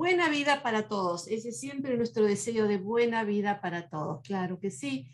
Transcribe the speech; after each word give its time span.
buena 0.00 0.30
vida 0.30 0.62
para 0.62 0.88
todos. 0.88 1.28
Ese 1.28 1.50
es 1.50 1.60
siempre 1.60 1.94
nuestro 1.94 2.24
deseo 2.24 2.66
de 2.66 2.78
buena 2.78 3.22
vida 3.22 3.60
para 3.60 3.90
todos. 3.90 4.22
Claro 4.22 4.58
que 4.58 4.70
sí. 4.70 5.12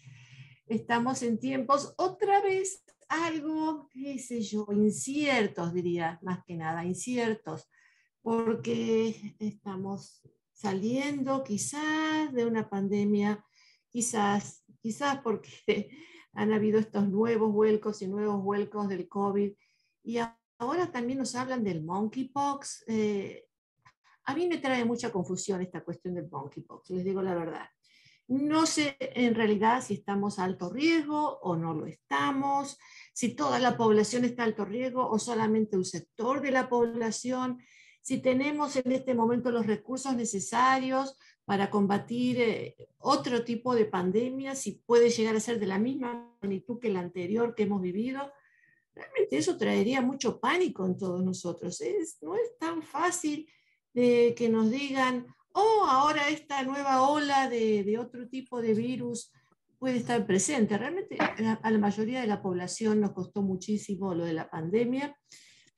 Estamos 0.69 1.25
en 1.25 1.41
tiempos 1.41 1.93
otra 1.99 2.41
vez 2.41 2.85
algo, 3.09 3.89
qué 3.93 4.17
sé 4.21 4.43
yo, 4.43 4.65
inciertos, 4.71 5.75
diría, 5.75 6.21
más 6.23 6.45
que 6.45 6.55
nada, 6.55 6.85
inciertos, 6.85 7.69
porque 8.23 9.35
estamos 9.41 10.23
saliendo 10.53 11.43
quizás 11.43 12.33
de 12.33 12.47
una 12.47 12.71
pandemia, 12.71 13.45
quizás, 13.89 14.63
quizás 14.81 15.19
porque 15.21 15.91
han 16.33 16.53
habido 16.53 16.79
estos 16.79 17.09
nuevos 17.09 17.53
vuelcos 17.53 18.03
y 18.03 18.07
nuevos 18.07 18.41
vuelcos 18.41 18.89
del 18.89 19.09
COVID, 19.09 19.53
y 20.05 20.19
ahora 20.59 20.93
también 20.93 21.19
nos 21.19 21.35
hablan 21.35 21.65
del 21.65 21.83
monkeypox. 21.83 22.85
Eh, 22.87 23.46
a 24.27 24.35
mí 24.35 24.49
me 24.49 24.59
trae 24.59 24.85
mucha 24.85 25.11
confusión 25.11 25.63
esta 25.63 25.83
cuestión 25.85 26.15
del 26.15 26.29
monkeypox, 26.29 26.91
les 26.91 27.05
digo 27.05 27.23
la 27.23 27.35
verdad. 27.35 27.67
No 28.29 28.67
sé 28.67 28.97
en 28.99 29.37
realidad 29.37 29.85
si 29.85 29.95
estamos 29.95 30.39
a 30.39 30.45
alto 30.45 30.69
riesgo 30.69 31.39
o 31.43 31.57
no 31.57 31.75
lo 31.75 31.87
estamos, 31.87 32.77
si 33.13 33.37
toda 33.37 33.61
la 33.61 33.77
población 33.77 34.25
está 34.25 34.43
a 34.43 34.47
alto 34.47 34.65
riesgo 34.65 35.09
o 35.09 35.19
solamente 35.21 35.77
un 35.77 35.85
sector 35.85 36.41
de 36.41 36.51
la 36.51 36.69
población, 36.69 37.61
si 38.03 38.19
tenemos 38.19 38.75
en 38.75 38.91
este 38.91 39.15
momento 39.15 39.53
los 39.53 39.67
recursos 39.67 40.17
necesarios 40.17 41.17
para 41.45 41.71
combatir 41.71 42.41
eh, 42.41 42.77
otro 42.99 43.45
tipo 43.45 43.77
de 43.77 43.85
pandemia, 43.85 44.57
si 44.57 44.83
puede 44.85 45.11
llegar 45.11 45.37
a 45.37 45.41
ser 45.41 45.61
de 45.61 45.67
la 45.67 45.79
misma 45.79 46.37
magnitud 46.43 46.81
que 46.81 46.89
la 46.89 47.01
anterior 47.01 47.55
que 47.55 47.63
hemos 47.63 47.81
vivido. 47.81 48.33
Realmente 48.93 49.37
eso 49.37 49.57
traería 49.57 50.01
mucho 50.01 50.41
pánico 50.41 50.85
en 50.85 50.99
todos 50.99 51.23
nosotros. 51.23 51.81
no 52.23 52.35
es 52.35 52.59
tan 52.59 52.83
fácil 52.83 53.49
que 53.97 54.49
nos 54.51 54.71
digan, 54.71 55.27
oh, 55.53 55.87
ahora 55.89 56.29
esta 56.29 56.63
nueva 56.65 57.09
ola 57.09 57.49
de, 57.49 57.97
otro 57.99 58.29
tipo 58.29 58.61
de 58.61 58.75
virus 58.75 59.33
puede 59.79 59.97
estar 59.97 60.27
presente. 60.27 60.77
Realmente 60.77 61.17
a 61.19 61.71
la 61.71 61.79
mayoría 61.79 62.21
de 62.21 62.27
la 62.27 62.43
población 62.43 63.01
nos 63.01 63.13
costó 63.13 63.41
muchísimo 63.41 64.15
lo 64.15 64.27
de 64.27 64.35
la 64.35 64.51
pandemia. 64.51 65.17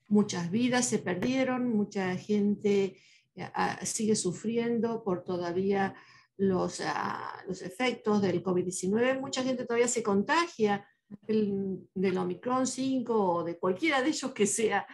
Muchas 0.09 0.51
vidas 0.51 0.85
se 0.85 0.99
perdieron, 0.99 1.69
mucha 1.69 2.17
gente 2.17 2.97
eh, 3.35 3.49
sigue 3.83 4.17
sufriendo 4.17 5.01
por 5.01 5.23
todavía 5.23 5.95
los, 6.35 6.81
ah, 6.83 7.41
los 7.47 7.61
efectos 7.61 8.21
del 8.21 8.43
COVID-19. 8.43 9.21
Mucha 9.21 9.43
gente 9.43 9.65
todavía 9.65 9.87
se 9.87 10.03
contagia 10.03 10.85
del, 11.07 11.87
del 11.93 12.17
Omicron 12.17 12.67
5 12.67 13.13
o 13.13 13.43
de 13.45 13.57
cualquiera 13.57 14.01
de 14.01 14.09
ellos 14.09 14.33
que 14.33 14.45
sea 14.45 14.85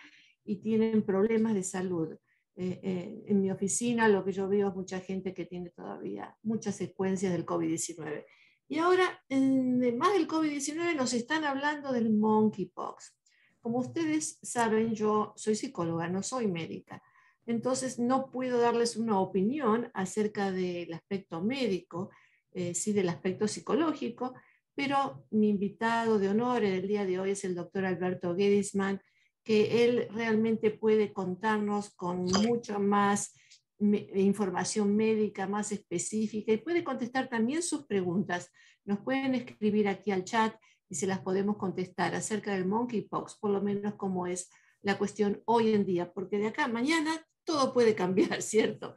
y 0.43 0.57
tienen 0.57 1.03
problemas 1.03 1.55
de 1.55 1.63
salud. 1.63 2.15
Eh, 2.57 2.79
eh, 2.83 3.23
en 3.27 3.41
mi 3.41 3.51
oficina 3.51 4.07
lo 4.07 4.23
que 4.23 4.31
yo 4.31 4.47
veo 4.47 4.69
es 4.69 4.75
mucha 4.75 5.01
gente 5.01 5.33
que 5.33 5.45
tiene 5.45 5.71
todavía 5.71 6.37
muchas 6.41 6.75
secuencias 6.75 7.33
del 7.33 7.45
COVID-19. 7.45 8.25
Y 8.67 8.79
ahora, 8.79 9.21
más 9.29 10.13
del 10.13 10.27
COVID-19, 10.27 10.95
nos 10.95 11.13
están 11.13 11.43
hablando 11.43 11.91
del 11.91 12.11
monkeypox. 12.11 13.15
Como 13.61 13.79
ustedes 13.79 14.39
saben, 14.41 14.95
yo 14.95 15.33
soy 15.35 15.55
psicóloga, 15.55 16.07
no 16.07 16.23
soy 16.23 16.47
médica. 16.47 17.03
Entonces, 17.45 17.99
no 17.99 18.31
puedo 18.31 18.59
darles 18.59 18.95
una 18.95 19.19
opinión 19.19 19.91
acerca 19.93 20.51
del 20.51 20.93
aspecto 20.93 21.41
médico, 21.41 22.09
eh, 22.51 22.73
sí 22.73 22.93
del 22.93 23.09
aspecto 23.09 23.47
psicológico, 23.47 24.33
pero 24.73 25.25
mi 25.29 25.49
invitado 25.49 26.17
de 26.19 26.29
honor 26.29 26.63
en 26.63 26.73
el 26.73 26.87
día 26.87 27.05
de 27.05 27.19
hoy 27.19 27.31
es 27.31 27.43
el 27.43 27.53
doctor 27.53 27.85
Alberto 27.85 28.35
Gedisman, 28.35 29.01
que 29.45 29.85
él 29.85 30.07
realmente 30.11 30.71
puede 30.71 31.13
contarnos 31.13 31.91
con 31.91 32.25
mucha 32.25 32.79
más 32.79 33.33
información 33.79 34.95
médica 34.95 35.47
más 35.47 35.71
específica 35.71 36.51
y 36.51 36.57
puede 36.57 36.83
contestar 36.83 37.29
también 37.29 37.61
sus 37.61 37.85
preguntas. 37.85 38.51
Nos 38.85 38.99
pueden 38.99 39.35
escribir 39.35 39.87
aquí 39.87 40.11
al 40.11 40.23
chat 40.23 40.55
y 40.89 40.95
se 40.95 41.07
las 41.07 41.19
podemos 41.19 41.57
contestar 41.57 42.15
acerca 42.15 42.53
del 42.53 42.65
monkeypox, 42.65 43.35
por 43.35 43.51
lo 43.51 43.61
menos 43.61 43.95
como 43.95 44.27
es 44.27 44.49
la 44.81 44.97
cuestión 44.97 45.41
hoy 45.45 45.73
en 45.73 45.85
día, 45.85 46.11
porque 46.13 46.37
de 46.37 46.47
acá 46.47 46.65
a 46.65 46.69
mañana 46.69 47.25
todo 47.43 47.73
puede 47.73 47.95
cambiar, 47.95 48.41
¿cierto? 48.41 48.95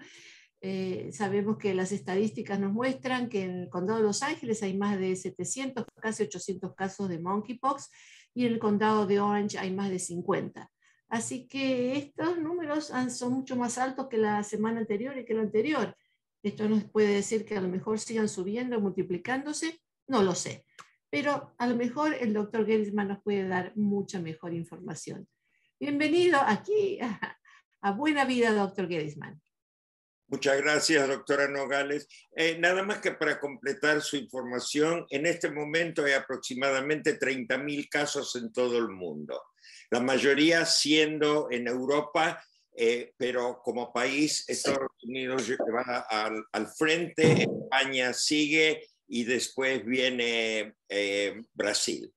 Eh, 0.61 1.11
sabemos 1.12 1.56
que 1.56 1.73
las 1.73 1.93
estadísticas 1.93 2.59
nos 2.59 2.73
muestran 2.73 3.28
que 3.28 3.44
en 3.44 3.61
el 3.61 3.69
condado 3.69 4.00
de 4.00 4.05
Los 4.06 4.23
Ángeles 4.23 4.62
hay 4.62 4.77
más 4.77 4.99
de 4.99 5.15
700, 5.15 5.84
casi 6.00 6.25
800 6.25 6.75
casos 6.75 7.09
de 7.09 7.21
monkeypox 7.21 7.91
y 8.38 8.47
en 8.47 8.53
el 8.53 8.60
condado 8.60 9.04
de 9.04 9.19
Orange 9.19 9.59
hay 9.59 9.72
más 9.72 9.91
de 9.91 9.99
50. 9.99 10.71
Así 11.09 11.49
que 11.49 11.97
estos 11.99 12.38
números 12.38 12.93
son 13.09 13.32
mucho 13.32 13.56
más 13.56 13.78
altos 13.78 14.06
que 14.09 14.16
la 14.16 14.44
semana 14.44 14.78
anterior 14.78 15.19
y 15.19 15.25
que 15.25 15.34
la 15.34 15.43
anterior. 15.43 15.97
Esto 16.44 16.69
nos 16.69 16.84
puede 16.84 17.15
decir 17.15 17.44
que 17.44 17.56
a 17.56 17.60
lo 17.60 17.66
mejor 17.66 17.99
sigan 17.99 18.28
subiendo, 18.28 18.81
multiplicándose, 18.81 19.81
no 20.06 20.22
lo 20.22 20.37
sé. 20.37 20.65
Pero 21.10 21.53
a 21.59 21.66
lo 21.66 21.75
mejor 21.75 22.15
el 22.15 22.32
doctor 22.32 22.65
Gerisman 22.65 23.09
nos 23.09 23.21
puede 23.25 23.49
dar 23.49 23.72
mucha 23.76 24.21
mejor 24.21 24.55
información. 24.55 25.26
Bienvenido 25.81 26.38
aquí 26.41 27.00
a, 27.00 27.91
Buena 27.91 28.25
Vida, 28.25 28.53
doctor 28.53 28.87
Gerisman. 28.87 29.43
Muchas 30.31 30.59
gracias, 30.59 31.09
doctora 31.09 31.49
Nogales. 31.49 32.06
Eh, 32.37 32.59
nada 32.59 32.83
más 32.83 33.00
que 33.00 33.12
para 33.12 33.41
completar 33.41 34.03
su 34.03 34.19
información, 34.19 35.06
en 35.09 35.25
este 35.25 35.50
momento 35.50 36.05
hay 36.05 36.12
aproximadamente 36.12 37.19
30.000 37.19 37.89
casos 37.89 38.37
en 38.37 38.53
todo 38.53 38.77
el 38.77 38.91
mundo, 38.91 39.43
la 39.91 40.00
mayoría 40.00 40.67
siendo 40.67 41.49
en 41.50 41.67
Europa, 41.67 42.44
eh, 42.77 43.15
pero 43.17 43.62
como 43.65 43.91
país 43.91 44.44
Estados 44.49 44.91
Unidos 45.03 45.50
va 45.75 46.06
al, 46.53 46.67
frente, 46.77 47.44
España 47.44 48.12
sigue 48.12 48.87
y 49.06 49.25
después 49.25 49.83
viene 49.83 50.75
eh, 50.91 51.41
Brasil. 51.55 52.12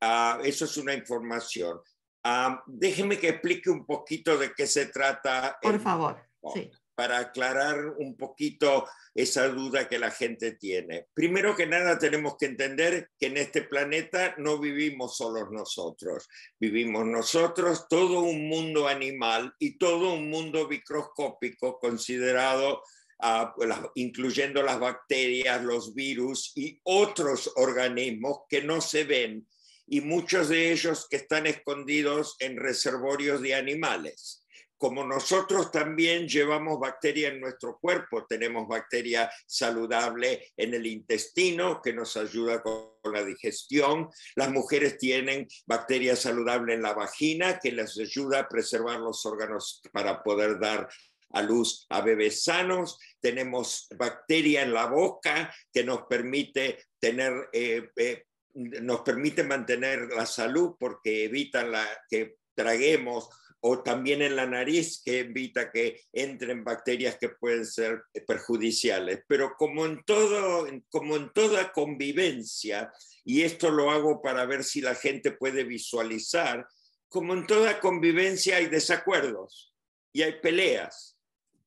Ah, 0.00 0.40
eso 0.42 0.64
es 0.64 0.76
una 0.78 0.94
información. 0.94 1.78
Ah, 2.24 2.60
déjeme 2.66 3.18
que 3.20 3.28
explique 3.28 3.70
un 3.70 3.86
poquito 3.86 4.36
de 4.36 4.52
qué 4.52 4.66
se 4.66 4.86
trata. 4.86 5.56
Por 5.62 5.78
favor, 5.80 6.20
sí 6.52 6.68
para 7.02 7.18
aclarar 7.18 7.84
un 7.98 8.16
poquito 8.16 8.86
esa 9.12 9.48
duda 9.48 9.88
que 9.88 9.98
la 9.98 10.12
gente 10.12 10.52
tiene. 10.52 11.08
Primero 11.12 11.56
que 11.56 11.66
nada 11.66 11.98
tenemos 11.98 12.36
que 12.38 12.46
entender 12.46 13.10
que 13.18 13.26
en 13.26 13.38
este 13.38 13.62
planeta 13.62 14.36
no 14.38 14.60
vivimos 14.60 15.16
solos 15.16 15.50
nosotros, 15.50 16.28
vivimos 16.60 17.04
nosotros, 17.04 17.88
todo 17.88 18.20
un 18.20 18.46
mundo 18.48 18.86
animal 18.86 19.52
y 19.58 19.78
todo 19.78 20.14
un 20.14 20.30
mundo 20.30 20.68
microscópico 20.68 21.80
considerado 21.80 22.84
ah, 23.18 23.52
incluyendo 23.96 24.62
las 24.62 24.78
bacterias, 24.78 25.60
los 25.64 25.96
virus 25.96 26.52
y 26.54 26.80
otros 26.84 27.50
organismos 27.56 28.42
que 28.48 28.62
no 28.62 28.80
se 28.80 29.02
ven 29.02 29.48
y 29.88 30.02
muchos 30.02 30.50
de 30.50 30.70
ellos 30.70 31.08
que 31.10 31.16
están 31.16 31.48
escondidos 31.48 32.36
en 32.38 32.58
reservorios 32.58 33.42
de 33.42 33.56
animales 33.56 34.41
como 34.82 35.04
nosotros 35.04 35.70
también 35.70 36.26
llevamos 36.26 36.80
bacteria 36.80 37.28
en 37.28 37.40
nuestro 37.40 37.78
cuerpo, 37.78 38.26
tenemos 38.26 38.66
bacteria 38.66 39.30
saludable 39.46 40.50
en 40.56 40.74
el 40.74 40.84
intestino 40.86 41.80
que 41.80 41.92
nos 41.92 42.16
ayuda 42.16 42.60
con 42.60 42.96
la 43.04 43.22
digestión, 43.22 44.10
las 44.34 44.50
mujeres 44.50 44.98
tienen 44.98 45.46
bacteria 45.66 46.16
saludable 46.16 46.74
en 46.74 46.82
la 46.82 46.94
vagina 46.94 47.60
que 47.60 47.70
les 47.70 47.96
ayuda 47.96 48.40
a 48.40 48.48
preservar 48.48 48.98
los 48.98 49.24
órganos 49.24 49.80
para 49.92 50.20
poder 50.20 50.58
dar 50.58 50.88
a 51.30 51.42
luz 51.42 51.86
a 51.88 52.00
bebés 52.00 52.42
sanos, 52.42 52.98
tenemos 53.20 53.86
bacteria 53.96 54.62
en 54.62 54.72
la 54.72 54.86
boca 54.86 55.54
que 55.72 55.84
nos 55.84 56.06
permite 56.08 56.86
tener... 56.98 57.32
Eh, 57.52 57.88
eh, 57.94 58.24
nos 58.54 59.00
permite 59.00 59.44
mantener 59.44 60.08
la 60.14 60.26
salud 60.26 60.74
porque 60.78 61.24
evitan 61.24 61.72
la, 61.72 61.88
que 62.10 62.36
traguemos 62.54 63.30
o 63.64 63.80
también 63.82 64.22
en 64.22 64.34
la 64.34 64.46
nariz 64.46 65.00
que 65.04 65.20
evita 65.20 65.70
que 65.70 66.00
entren 66.12 66.64
bacterias 66.64 67.16
que 67.16 67.28
pueden 67.28 67.64
ser 67.64 68.02
perjudiciales. 68.26 69.20
Pero 69.28 69.54
como 69.56 69.86
en, 69.86 70.02
todo, 70.04 70.66
como 70.90 71.16
en 71.16 71.32
toda 71.32 71.72
convivencia, 71.72 72.92
y 73.24 73.42
esto 73.42 73.70
lo 73.70 73.92
hago 73.92 74.20
para 74.20 74.44
ver 74.46 74.64
si 74.64 74.80
la 74.80 74.96
gente 74.96 75.30
puede 75.30 75.62
visualizar, 75.62 76.66
como 77.08 77.34
en 77.34 77.46
toda 77.46 77.78
convivencia 77.78 78.56
hay 78.56 78.66
desacuerdos 78.66 79.72
y 80.12 80.22
hay 80.22 80.40
peleas 80.40 81.16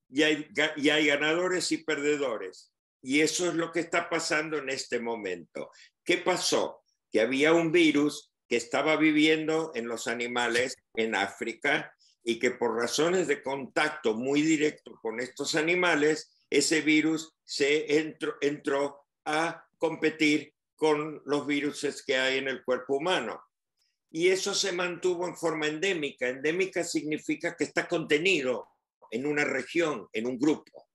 y 0.09 0.23
hay, 0.23 0.47
y 0.75 0.89
hay 0.89 1.07
ganadores 1.07 1.71
y 1.71 1.77
perdedores. 1.77 2.73
Y 3.01 3.21
eso 3.21 3.47
es 3.47 3.53
lo 3.53 3.71
que 3.71 3.79
está 3.79 4.09
pasando 4.09 4.57
en 4.57 4.69
este 4.69 4.99
momento. 4.99 5.71
¿Qué 6.03 6.17
pasó? 6.17 6.83
Que 7.09 7.21
había 7.21 7.53
un 7.53 7.71
virus 7.71 8.34
que 8.47 8.57
estaba 8.57 8.95
viviendo 8.95 9.71
en 9.75 9.87
los 9.87 10.07
animales 10.07 10.75
en 10.95 11.15
África 11.15 11.93
y 12.23 12.39
que 12.39 12.51
por 12.51 12.75
razones 12.75 13.27
de 13.27 13.41
contacto 13.41 14.15
muy 14.15 14.41
directo 14.41 14.97
con 15.01 15.19
estos 15.19 15.55
animales, 15.55 16.31
ese 16.49 16.81
virus 16.81 17.33
se 17.43 17.99
entró, 17.99 18.35
entró 18.41 19.05
a 19.25 19.65
competir 19.77 20.53
con 20.75 21.21
los 21.25 21.47
virus 21.47 22.03
que 22.05 22.17
hay 22.17 22.37
en 22.37 22.47
el 22.47 22.63
cuerpo 22.63 22.97
humano. 22.97 23.41
Y 24.09 24.29
eso 24.29 24.53
se 24.53 24.71
mantuvo 24.71 25.27
en 25.27 25.35
forma 25.35 25.67
endémica. 25.67 26.27
Endémica 26.27 26.83
significa 26.83 27.55
que 27.55 27.65
está 27.65 27.87
contenido 27.87 28.69
en 29.11 29.25
una 29.25 29.43
región, 29.43 30.07
en 30.13 30.25
un 30.25 30.39
grupo. 30.39 30.87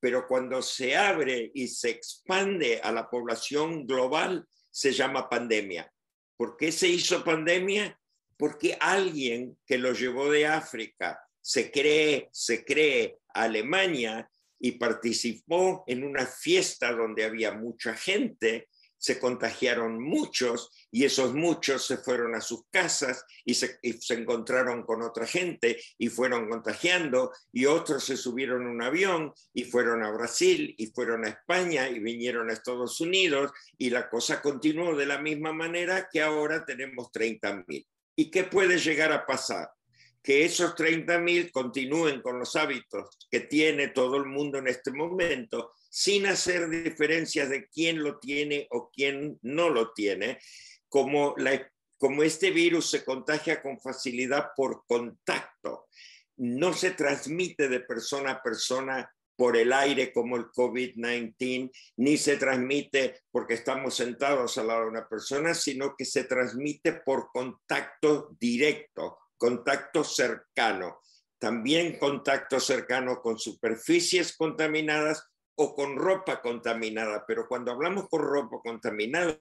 Pero 0.00 0.26
cuando 0.26 0.60
se 0.60 0.96
abre 0.96 1.50
y 1.54 1.68
se 1.68 1.90
expande 1.90 2.80
a 2.82 2.92
la 2.92 3.08
población 3.08 3.86
global, 3.86 4.46
se 4.70 4.92
llama 4.92 5.28
pandemia. 5.28 5.90
¿Por 6.36 6.56
qué 6.56 6.72
se 6.72 6.88
hizo 6.88 7.24
pandemia? 7.24 7.98
Porque 8.36 8.76
alguien 8.80 9.56
que 9.66 9.78
lo 9.78 9.92
llevó 9.92 10.30
de 10.30 10.46
África 10.46 11.20
se 11.40 11.70
cree, 11.70 12.28
se 12.32 12.64
cree 12.64 13.18
Alemania 13.28 14.30
y 14.58 14.72
participó 14.72 15.84
en 15.86 16.04
una 16.04 16.26
fiesta 16.26 16.92
donde 16.92 17.24
había 17.24 17.52
mucha 17.52 17.94
gente, 17.94 18.68
se 19.04 19.18
contagiaron 19.18 20.02
muchos 20.02 20.70
y 20.90 21.04
esos 21.04 21.34
muchos 21.34 21.84
se 21.84 21.98
fueron 21.98 22.34
a 22.34 22.40
sus 22.40 22.62
casas 22.70 23.26
y 23.44 23.52
se, 23.52 23.78
encontraron 23.82 24.82
con 24.84 25.02
otra 25.02 25.26
gente 25.26 25.78
y 25.98 26.08
fueron 26.08 26.48
contagiando 26.48 27.30
y 27.52 27.66
otros 27.66 28.02
se 28.02 28.16
subieron 28.16 28.66
a 28.66 28.70
un 28.70 28.82
avión 28.82 29.34
y 29.52 29.64
fueron 29.64 30.02
a 30.02 30.10
Brasil 30.10 30.74
y 30.78 30.86
fueron 30.86 31.26
a 31.26 31.28
España 31.28 31.86
y 31.90 31.98
vinieron 31.98 32.48
a 32.48 32.54
Estados 32.54 32.98
Unidos 32.98 33.52
y 33.76 33.90
la 33.90 34.08
cosa 34.08 34.40
continuó 34.40 34.96
de 34.96 35.04
la 35.04 35.18
misma 35.18 35.52
manera 35.52 36.08
que 36.10 36.22
ahora 36.22 36.64
tenemos 36.64 37.08
30.000. 37.12 37.86
¿Y 38.16 38.30
qué 38.30 38.44
puede 38.44 38.78
llegar 38.78 39.12
a 39.12 39.26
pasar? 39.26 39.68
que 40.22 40.46
esos 40.46 40.74
30.000 40.74 41.52
continúen 41.52 42.22
con 42.22 42.38
los 42.38 42.56
hábitos 42.56 43.18
que 43.30 43.40
tiene 43.40 43.88
todo 43.88 44.16
el 44.16 44.24
mundo 44.24 44.56
en 44.56 44.68
este 44.68 44.90
momento, 44.90 45.74
sin 45.94 46.26
hacer 46.26 46.68
diferencias 46.68 47.48
de 47.50 47.68
quién 47.68 48.02
lo 48.02 48.18
tiene 48.18 48.66
o 48.70 48.90
quién 48.90 49.38
no 49.42 49.70
lo 49.70 49.92
tiene, 49.92 50.40
como, 50.88 51.34
la, 51.36 51.70
como 51.96 52.24
este 52.24 52.50
virus 52.50 52.90
se 52.90 53.04
contagia 53.04 53.62
con 53.62 53.80
facilidad 53.80 54.48
por 54.56 54.82
contacto, 54.88 55.86
no 56.38 56.72
se 56.72 56.90
transmite 56.90 57.68
de 57.68 57.78
persona 57.78 58.32
a 58.32 58.42
persona 58.42 59.08
por 59.36 59.56
el 59.56 59.72
aire 59.72 60.12
como 60.12 60.36
el 60.36 60.46
COVID-19, 60.46 61.70
ni 61.98 62.16
se 62.16 62.38
transmite 62.38 63.20
porque 63.30 63.54
estamos 63.54 63.94
sentados 63.94 64.58
al 64.58 64.66
lado 64.66 64.80
de 64.80 64.88
una 64.88 65.08
persona, 65.08 65.54
sino 65.54 65.94
que 65.96 66.04
se 66.04 66.24
transmite 66.24 66.94
por 67.04 67.28
contacto 67.32 68.36
directo, 68.40 69.18
contacto 69.36 70.02
cercano, 70.02 71.02
también 71.38 72.00
contacto 72.00 72.58
cercano 72.58 73.22
con 73.22 73.38
superficies 73.38 74.36
contaminadas 74.36 75.30
o 75.56 75.74
con 75.74 75.96
ropa 75.96 76.40
contaminada, 76.40 77.24
pero 77.26 77.46
cuando 77.48 77.72
hablamos 77.72 78.08
con 78.08 78.22
ropa 78.22 78.58
contaminada, 78.62 79.38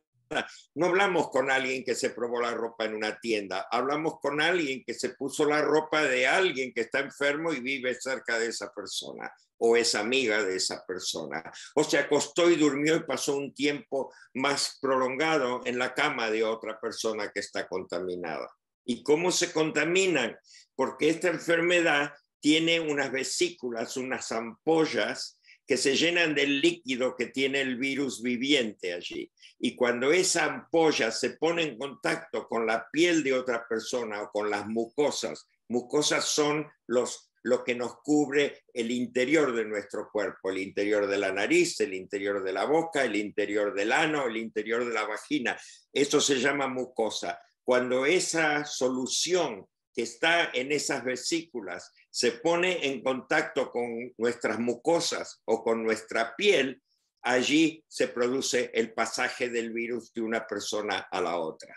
no 0.75 0.88
hablamos 0.88 1.30
con 1.30 1.51
alguien 1.51 1.83
que 1.83 1.95
se 1.95 2.10
probó 2.10 2.42
la 2.42 2.51
ropa 2.51 2.86
en 2.86 2.95
una 2.95 3.19
tienda, 3.19 3.68
hablamos 3.69 4.19
con 4.19 4.42
alguien 4.42 4.83
que 4.86 4.94
se 4.94 5.10
puso 5.10 5.45
la 5.45 5.62
ropa 5.62 6.04
de 6.04 6.27
alguien 6.27 6.74
que 6.74 6.81
está 6.81 7.00
enfermo 7.00 7.54
y 7.54 7.60
vive 7.60 7.94
cerca 7.95 8.39
de 8.39 8.48
esa 8.48 8.71
persona 8.74 9.31
o 9.65 9.77
es 9.77 9.95
amiga 9.95 10.44
de 10.44 10.57
esa 10.57 10.86
persona. 10.86 11.42
O 11.75 11.86
se 11.86 11.98
acostó 11.98 12.50
y 12.50 12.57
durmió 12.57 12.98
y 12.98 13.04
pasó 13.04 13.38
un 13.38 13.54
tiempo 13.54 14.13
más 14.33 14.77
prolongado 14.81 15.62
en 15.63 15.80
la 15.80 15.94
cama 15.94 16.30
de 16.30 16.44
otra 16.44 16.80
persona 16.81 17.31
que 17.33 17.39
está 17.39 17.68
contaminada. 17.68 18.50
¿Y 18.83 19.04
cómo 19.04 19.31
se 19.31 19.54
contaminan? 19.54 20.38
Porque 20.75 21.10
esta 21.10 21.30
enfermedad 21.30 22.12
tiene 22.42 22.81
unas 22.81 23.10
vesículas, 23.10 23.95
unas 23.95 24.33
ampollas 24.33 25.39
que 25.65 25.77
se 25.77 25.95
llenan 25.95 26.36
del 26.36 26.62
líquido 26.62 27.15
que 27.15 27.27
tiene 27.27 27.62
el 27.62 27.77
virus 27.77 28.21
viviente 28.21 28.94
allí. 28.94 29.31
Y 29.60 29.75
cuando 29.75 30.12
esa 30.12 30.45
ampolla 30.45 31.12
se 31.12 31.31
pone 31.31 31.63
en 31.63 31.77
contacto 31.77 32.48
con 32.48 32.65
la 32.65 32.88
piel 32.92 33.24
de 33.24 33.33
otra 33.33 33.65
persona 33.68 34.21
o 34.21 34.31
con 34.31 34.50
las 34.50 34.68
mucosas, 34.68 35.48
mucosas 35.69 36.25
son 36.25 36.68
los, 36.88 37.31
lo 37.44 37.63
que 37.63 37.75
nos 37.75 37.95
cubre 38.01 38.63
el 38.74 38.92
interior 38.92 39.56
de 39.56 39.65
nuestro 39.65 40.10
cuerpo, 40.12 40.50
el 40.50 40.57
interior 40.57 41.07
de 41.07 41.18
la 41.18 41.31
nariz, 41.31 41.80
el 41.80 41.94
interior 41.94 42.44
de 42.44 42.54
la 42.54 42.65
boca, 42.65 43.04
el 43.04 43.15
interior 43.15 43.74
del 43.74 43.92
ano, 43.92 44.27
el 44.27 44.38
interior 44.38 44.86
de 44.86 44.94
la 44.94 45.06
vagina. 45.06 45.57
Eso 45.94 46.19
se 46.19 46.39
llama 46.39 46.68
mucosa 46.68 47.39
cuando 47.63 48.06
esa 48.06 48.65
solución 48.65 49.65
que 49.94 50.04
está 50.04 50.50
en 50.54 50.71
esas 50.71 51.04
vesículas 51.04 51.92
se 52.13 52.31
pone 52.31 52.86
en 52.86 53.01
contacto 53.01 53.71
con 53.71 54.13
nuestras 54.19 54.60
mucosas 54.60 55.42
o 55.45 55.63
con 55.63 55.83
nuestra 55.83 56.36
piel, 56.36 56.80
allí 57.24 57.83
se 57.88 58.07
produce 58.07 58.69
el 58.75 58.94
pasaje 58.94 59.50
del 59.50 59.74
virus 59.74 60.13
de 60.13 60.21
una 60.21 60.45
persona 60.45 61.07
a 61.10 61.19
la 61.19 61.39
otra. 61.39 61.75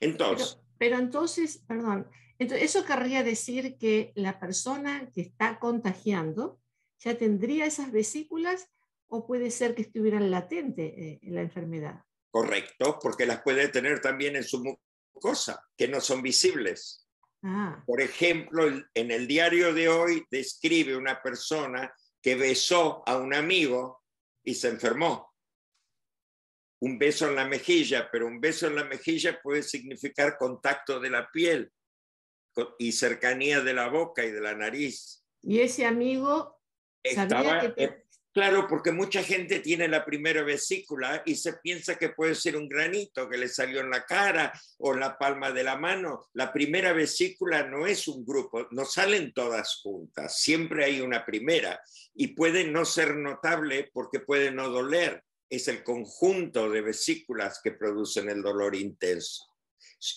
Entonces. 0.00 0.58
Pero, 0.78 0.98
entonces, 0.98 1.62
perdón, 1.68 2.10
eso 2.40 2.84
querría 2.84 3.22
decir 3.22 3.78
que 3.78 4.10
la 4.16 4.40
persona 4.40 5.08
que 5.14 5.20
está 5.20 5.60
contagiando 5.60 6.60
ya 6.98 7.16
tendría 7.16 7.64
esas 7.64 7.92
vesículas 7.92 8.68
o 9.06 9.28
puede 9.28 9.52
ser 9.52 9.76
que 9.76 9.82
estuvieran 9.82 10.32
latente 10.32 10.86
eh, 10.86 11.20
en 11.22 11.36
la 11.36 11.42
enfermedad. 11.42 12.02
Correcto, 12.32 12.98
porque 13.00 13.26
las 13.26 13.42
puede 13.42 13.68
tener 13.68 14.00
también 14.00 14.34
en 14.34 14.42
su 14.42 14.76
cosas 15.12 15.60
que 15.76 15.86
no 15.86 16.00
son 16.00 16.20
visibles. 16.20 17.01
Ah. 17.42 17.82
Por 17.86 18.00
ejemplo, 18.00 18.68
en 18.94 19.10
el 19.10 19.26
diario 19.26 19.74
de 19.74 19.88
hoy 19.88 20.24
describe 20.30 20.96
una 20.96 21.20
persona 21.20 21.92
que 22.22 22.36
besó 22.36 23.02
a 23.06 23.16
un 23.16 23.34
amigo 23.34 24.02
y 24.44 24.54
se 24.54 24.68
enfermó. 24.68 25.32
Un 26.80 26.98
beso 26.98 27.28
en 27.28 27.36
la 27.36 27.46
mejilla, 27.46 28.08
pero 28.10 28.26
un 28.26 28.40
beso 28.40 28.66
en 28.66 28.76
la 28.76 28.84
mejilla 28.84 29.40
puede 29.40 29.62
significar 29.62 30.36
contacto 30.38 31.00
de 31.00 31.10
la 31.10 31.28
piel 31.30 31.72
y 32.78 32.92
cercanía 32.92 33.60
de 33.60 33.74
la 33.74 33.88
boca 33.88 34.24
y 34.24 34.30
de 34.30 34.40
la 34.40 34.54
nariz. 34.54 35.24
Y 35.42 35.60
ese 35.60 35.86
amigo 35.86 36.60
sabía 37.04 37.74
que 37.74 38.04
Claro, 38.32 38.66
porque 38.66 38.92
mucha 38.92 39.22
gente 39.22 39.60
tiene 39.60 39.88
la 39.88 40.06
primera 40.06 40.42
vesícula 40.42 41.22
y 41.26 41.34
se 41.34 41.52
piensa 41.54 41.96
que 41.96 42.08
puede 42.08 42.34
ser 42.34 42.56
un 42.56 42.66
granito 42.66 43.28
que 43.28 43.36
le 43.36 43.46
salió 43.46 43.80
en 43.80 43.90
la 43.90 44.06
cara 44.06 44.50
o 44.78 44.94
en 44.94 45.00
la 45.00 45.18
palma 45.18 45.52
de 45.52 45.62
la 45.62 45.76
mano. 45.76 46.28
La 46.32 46.50
primera 46.50 46.94
vesícula 46.94 47.64
no 47.64 47.86
es 47.86 48.08
un 48.08 48.24
grupo, 48.24 48.68
no 48.70 48.86
salen 48.86 49.34
todas 49.34 49.80
juntas, 49.82 50.38
siempre 50.38 50.86
hay 50.86 51.02
una 51.02 51.26
primera 51.26 51.78
y 52.14 52.28
puede 52.28 52.64
no 52.64 52.86
ser 52.86 53.16
notable 53.16 53.90
porque 53.92 54.20
puede 54.20 54.50
no 54.50 54.70
doler. 54.70 55.22
Es 55.50 55.68
el 55.68 55.84
conjunto 55.84 56.70
de 56.70 56.80
vesículas 56.80 57.60
que 57.62 57.72
producen 57.72 58.30
el 58.30 58.40
dolor 58.40 58.74
intenso 58.74 59.44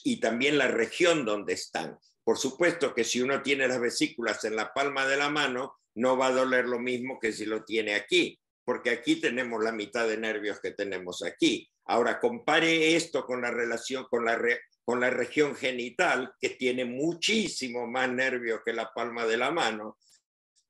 y 0.05 0.21
también 0.21 0.57
la 0.57 0.69
región 0.69 1.25
donde 1.25 1.51
están. 1.51 1.99
Por 2.23 2.37
supuesto 2.37 2.95
que 2.95 3.03
si 3.03 3.21
uno 3.21 3.41
tiene 3.41 3.67
las 3.67 3.81
vesículas 3.81 4.45
en 4.45 4.55
la 4.55 4.73
palma 4.73 5.05
de 5.05 5.17
la 5.17 5.29
mano, 5.29 5.75
no 5.95 6.17
va 6.17 6.27
a 6.27 6.31
doler 6.31 6.65
lo 6.65 6.79
mismo 6.79 7.19
que 7.19 7.31
si 7.31 7.45
lo 7.45 7.63
tiene 7.63 7.95
aquí, 7.95 8.39
porque 8.63 8.89
aquí 8.89 9.17
tenemos 9.17 9.63
la 9.63 9.71
mitad 9.71 10.07
de 10.07 10.17
nervios 10.17 10.59
que 10.59 10.71
tenemos 10.71 11.23
aquí. 11.23 11.69
Ahora, 11.85 12.19
compare 12.19 12.95
esto 12.95 13.25
con 13.25 13.41
la 13.41 13.51
relación 13.51 14.05
con 14.09 14.25
la, 14.25 14.39
con 14.83 14.99
la 14.99 15.09
región 15.09 15.55
genital, 15.55 16.33
que 16.39 16.49
tiene 16.49 16.85
muchísimo 16.85 17.87
más 17.87 18.09
nervios 18.09 18.61
que 18.65 18.73
la 18.73 18.91
palma 18.93 19.25
de 19.25 19.37
la 19.37 19.51
mano, 19.51 19.97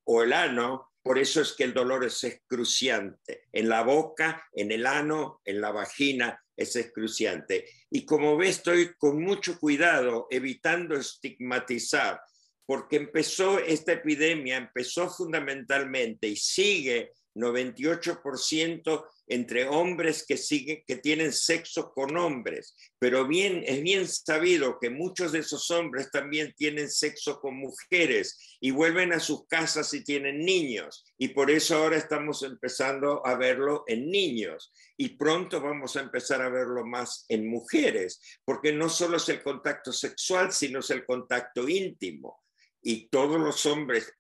o 0.04 0.24
el 0.24 0.34
ano, 0.34 0.92
por 1.02 1.18
eso 1.20 1.42
es 1.42 1.54
que 1.54 1.64
el 1.64 1.74
dolor 1.74 2.04
es 2.04 2.24
excruciante. 2.24 3.46
En 3.52 3.70
la 3.70 3.84
boca, 3.84 4.48
en 4.54 4.72
el 4.72 4.86
ano, 4.86 5.42
en 5.46 5.62
la 5.62 5.72
vagina, 5.72 6.44
es 6.56 6.76
excruciante. 6.76 7.66
Y 7.90 8.06
como 8.06 8.38
ves, 8.38 8.58
estoy 8.58 8.94
con 8.98 9.22
mucho 9.22 9.60
cuidado, 9.60 10.28
evitando 10.30 10.96
estigmatizar 10.96 12.20
porque 12.66 12.98
empezó 12.98 13.60
esta 13.60 13.94
epidemia, 13.94 14.58
empezó 14.58 15.10
fundamentalmente 15.10 16.28
y 16.28 16.36
sigue 16.36 17.12
98% 17.36 19.06
entre 19.28 19.68
hombres 19.68 20.26
que, 20.26 20.38
siguen, 20.38 20.84
que 20.88 20.96
tienen 20.98 21.34
sexo 21.34 21.92
con 21.94 22.16
hombres, 22.16 22.76
pero 23.00 23.28
bien, 23.28 23.64
es 23.66 23.82
bien 23.82 24.08
sabido 24.08 24.78
que 24.80 24.90
muchos 24.90 25.32
de 25.32 25.40
esos 25.40 25.70
hombres 25.72 26.10
también 26.12 26.54
tienen 26.56 26.90
sexo 26.90 27.40
con 27.40 27.58
mujeres 27.58 28.58
y 28.62 28.72
vuelven 28.72 29.14
a 29.14 29.20
sus 29.20 29.46
casas 29.48 29.94
y 29.94 30.04
tienen 30.04 30.40
niños. 30.46 31.04
Y 31.18 31.30
por 31.30 31.52
eso 31.52 31.76
ahora 31.76 31.98
estamos 31.98 32.44
empezando 32.44 33.26
a 33.26 33.36
verlo 33.36 33.84
en 33.88 34.10
niños. 34.10 34.72
Y 34.96 35.18
pronto 35.18 35.60
vamos 35.60 35.96
a 35.96 36.02
empezar 36.02 36.42
a 36.42 36.50
verlo 36.50 36.86
más 36.86 37.26
en 37.28 37.50
mujeres, 37.50 38.22
porque 38.46 38.72
no 38.72 38.90
solo 38.90 39.18
es 39.18 39.28
el 39.30 39.44
contacto 39.44 39.92
sexual, 39.92 40.54
sino 40.54 40.80
es 40.80 40.90
el 40.92 41.06
contacto 41.06 41.68
íntimo 41.68 42.45
y 42.88 43.08
todos 43.08 43.40
los 43.42 43.66
hombres, 43.66 44.14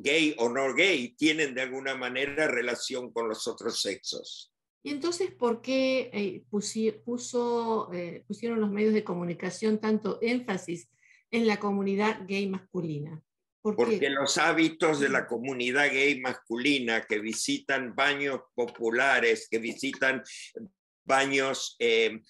gay 0.00 0.34
o 0.36 0.50
no 0.50 0.74
gay, 0.74 1.14
tienen 1.16 1.54
de 1.54 1.62
alguna 1.62 1.94
manera 1.94 2.46
relación 2.46 3.10
con 3.10 3.30
los 3.30 3.48
otros 3.48 3.80
sexos. 3.80 4.52
¿Y 4.82 4.90
entonces 4.90 5.30
por 5.32 5.62
qué 5.62 6.10
eh, 6.12 6.44
puso, 6.50 7.90
eh, 7.94 8.24
pusieron 8.26 8.60
los 8.60 8.70
medios 8.70 8.92
de 8.92 9.04
comunicación 9.04 9.80
tanto 9.80 10.18
énfasis 10.20 10.90
en 11.30 11.46
la 11.46 11.58
comunidad 11.58 12.26
gay 12.28 12.46
masculina? 12.46 13.22
Porque 13.62 14.10
los 14.10 14.36
hábitos 14.36 15.00
de 15.00 15.08
la 15.08 15.26
comunidad 15.26 15.90
gay 15.90 16.20
masculina 16.20 17.06
que 17.06 17.20
visitan 17.20 17.94
baños 17.94 18.40
populares, 18.54 19.48
que 19.50 19.60
visitan 19.60 20.22
baños 21.06 21.74
eh, 21.78 22.20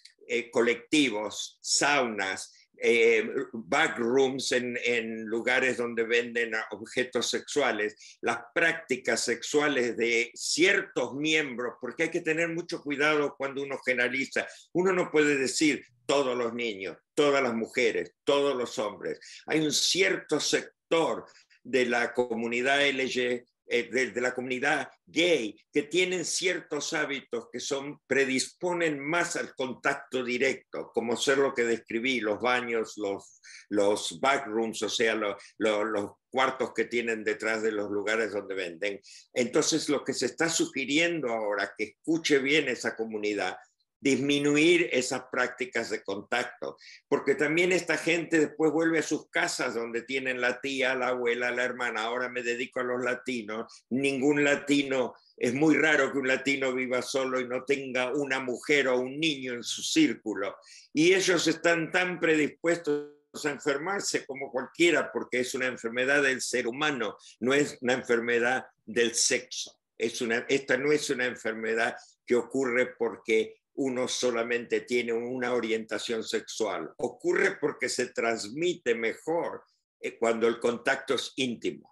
colectivos, 0.53 1.59
saunas, 1.61 2.53
eh, 2.81 3.29
backrooms 3.53 4.53
en, 4.53 4.79
en, 4.85 5.25
lugares 5.25 5.77
donde 5.77 6.05
venden 6.05 6.53
objetos 6.71 7.31
sexuales, 7.31 8.19
las 8.21 8.39
prácticas 8.55 9.25
sexuales 9.25 9.97
de 9.97 10.31
ciertos 10.35 11.15
miembros, 11.15 11.75
porque 11.81 12.05
hay 12.05 12.11
que 12.11 12.21
tener 12.21 12.49
mucho 12.49 12.83
cuidado 12.83 13.35
cuando 13.37 13.63
uno 13.63 13.79
generaliza. 13.79 14.47
Uno 14.73 14.93
no 14.93 15.11
puede 15.11 15.37
decir 15.37 15.85
todos 16.07 16.37
los 16.37 16.55
niños, 16.55 16.97
todas 17.15 17.43
las 17.43 17.55
mujeres, 17.55 18.15
todos 18.25 18.57
los 18.57 18.79
hombres. 18.79 19.21
Hay 19.47 19.61
un 19.61 19.73
cierto 19.73 20.41
sector 20.41 21.27
de 21.63 21.85
la 21.85 22.15
comunidad 22.15 22.81
LG 22.89 23.45
eh, 23.71 23.89
de, 23.91 24.21
la 24.21 24.35
comunidad 24.35 24.89
gay 25.07 25.59
que 25.73 25.83
tienen 25.83 26.25
ciertos 26.25 26.93
hábitos 26.93 27.49
que 27.53 27.61
son 27.61 28.01
predisponen 28.07 28.99
más 28.99 29.37
al 29.37 29.55
contacto 29.55 30.25
directo, 30.25 30.91
como 30.95 31.17
ser 31.17 31.39
lo 31.39 31.55
que 31.55 31.65
describí, 31.65 32.21
los 32.21 32.41
baños, 32.41 32.95
los, 32.97 33.41
los 33.69 34.19
backrooms, 34.21 34.83
o 34.83 34.89
sea, 34.89 35.15
los 35.59 36.13
cuartos 36.31 36.73
que 36.75 36.85
tienen 36.85 37.25
detrás 37.25 37.63
de 37.63 37.73
los 37.73 37.91
lugares 37.91 38.33
donde 38.33 38.55
venden. 38.55 39.01
Entonces, 39.33 39.89
lo 39.89 40.05
que 40.05 40.15
se 40.15 40.27
está 40.27 40.49
sugiriendo 40.49 41.29
ahora, 41.29 41.73
que 41.77 41.85
escuche 41.85 42.39
bien 42.39 42.69
esa 42.69 42.97
comunidad, 42.97 43.57
disminuir 44.01 44.89
esas 44.93 45.25
prácticas 45.31 45.91
de 45.91 46.03
contacto, 46.03 46.77
porque 47.09 47.35
también 47.35 47.73
esta 47.73 47.97
gente 47.97 48.39
después 48.39 48.73
vuelve 48.73 49.01
a 49.01 49.03
sus 49.03 49.29
casas 49.31 49.75
donde 49.75 50.03
tienen 50.03 50.41
la 50.41 50.61
tía, 50.61 50.95
la 50.95 51.09
abuela, 51.09 51.51
la 51.51 51.65
hermana, 51.65 52.03
ahora 52.03 52.29
me 52.29 52.43
dedico 52.43 52.81
a 52.81 52.85
los 52.85 53.03
latinos, 53.03 53.85
ningún 53.91 54.45
latino, 54.45 55.15
es 55.37 55.55
muy 55.55 55.77
raro 55.77 56.13
que 56.13 56.19
un 56.19 56.29
latino 56.29 56.73
viva 56.73 57.03
solo 57.03 57.41
y 57.41 57.49
no 57.49 57.65
tenga 57.65 58.13
una 58.13 58.41
mujer 58.41 58.89
o 58.89 58.99
un 58.99 59.19
niño 59.19 59.55
en 59.55 59.63
su 59.63 59.83
círculo, 59.83 60.57
y 60.93 61.15
ellos 61.15 61.47
están 61.47 61.91
tan 61.91 62.21
predispuestos 62.21 63.19
a 63.45 63.51
enfermarse 63.51 64.25
como 64.27 64.51
cualquiera, 64.51 65.13
porque 65.13 65.41
es 65.41 65.55
una 65.55 65.67
enfermedad 65.67 66.23
del 66.23 66.41
ser 66.41 66.67
humano, 66.67 67.17
no 67.41 67.55
es 67.55 67.79
una 67.81 67.95
enfermedad 67.95 68.67
del 68.87 69.15
sexo. 69.15 69.79
Es 69.97 70.21
una, 70.21 70.47
esta 70.49 70.77
no 70.77 70.93
es 70.93 71.11
una 71.11 71.27
enfermedad 71.27 71.97
que 72.25 72.37
ocurre 72.37 72.95
porque 72.97 73.58
uno 73.79 74.09
solamente 74.09 74.81
tiene 74.81 75.13
una 75.13 75.55
orientación 75.55 76.25
sexual. 76.25 76.93
Ocurre 76.99 77.59
porque 77.61 77.89
se 77.89 78.09
transmite 78.09 78.95
mejor 78.95 79.63
eh, 80.01 80.19
cuando 80.19 80.49
el 80.49 80.59
contacto 80.59 81.15
es 81.15 81.33
íntimo. 81.37 81.89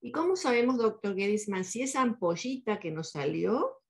¿Y 0.00 0.10
cómo 0.10 0.36
sabemos, 0.36 0.78
doctor 0.78 1.14
Gedisman, 1.14 1.64
si 1.64 1.82
esa 1.82 2.00
ampollita 2.00 2.80
que 2.80 2.90
nos 2.90 3.10
salió 3.10 3.82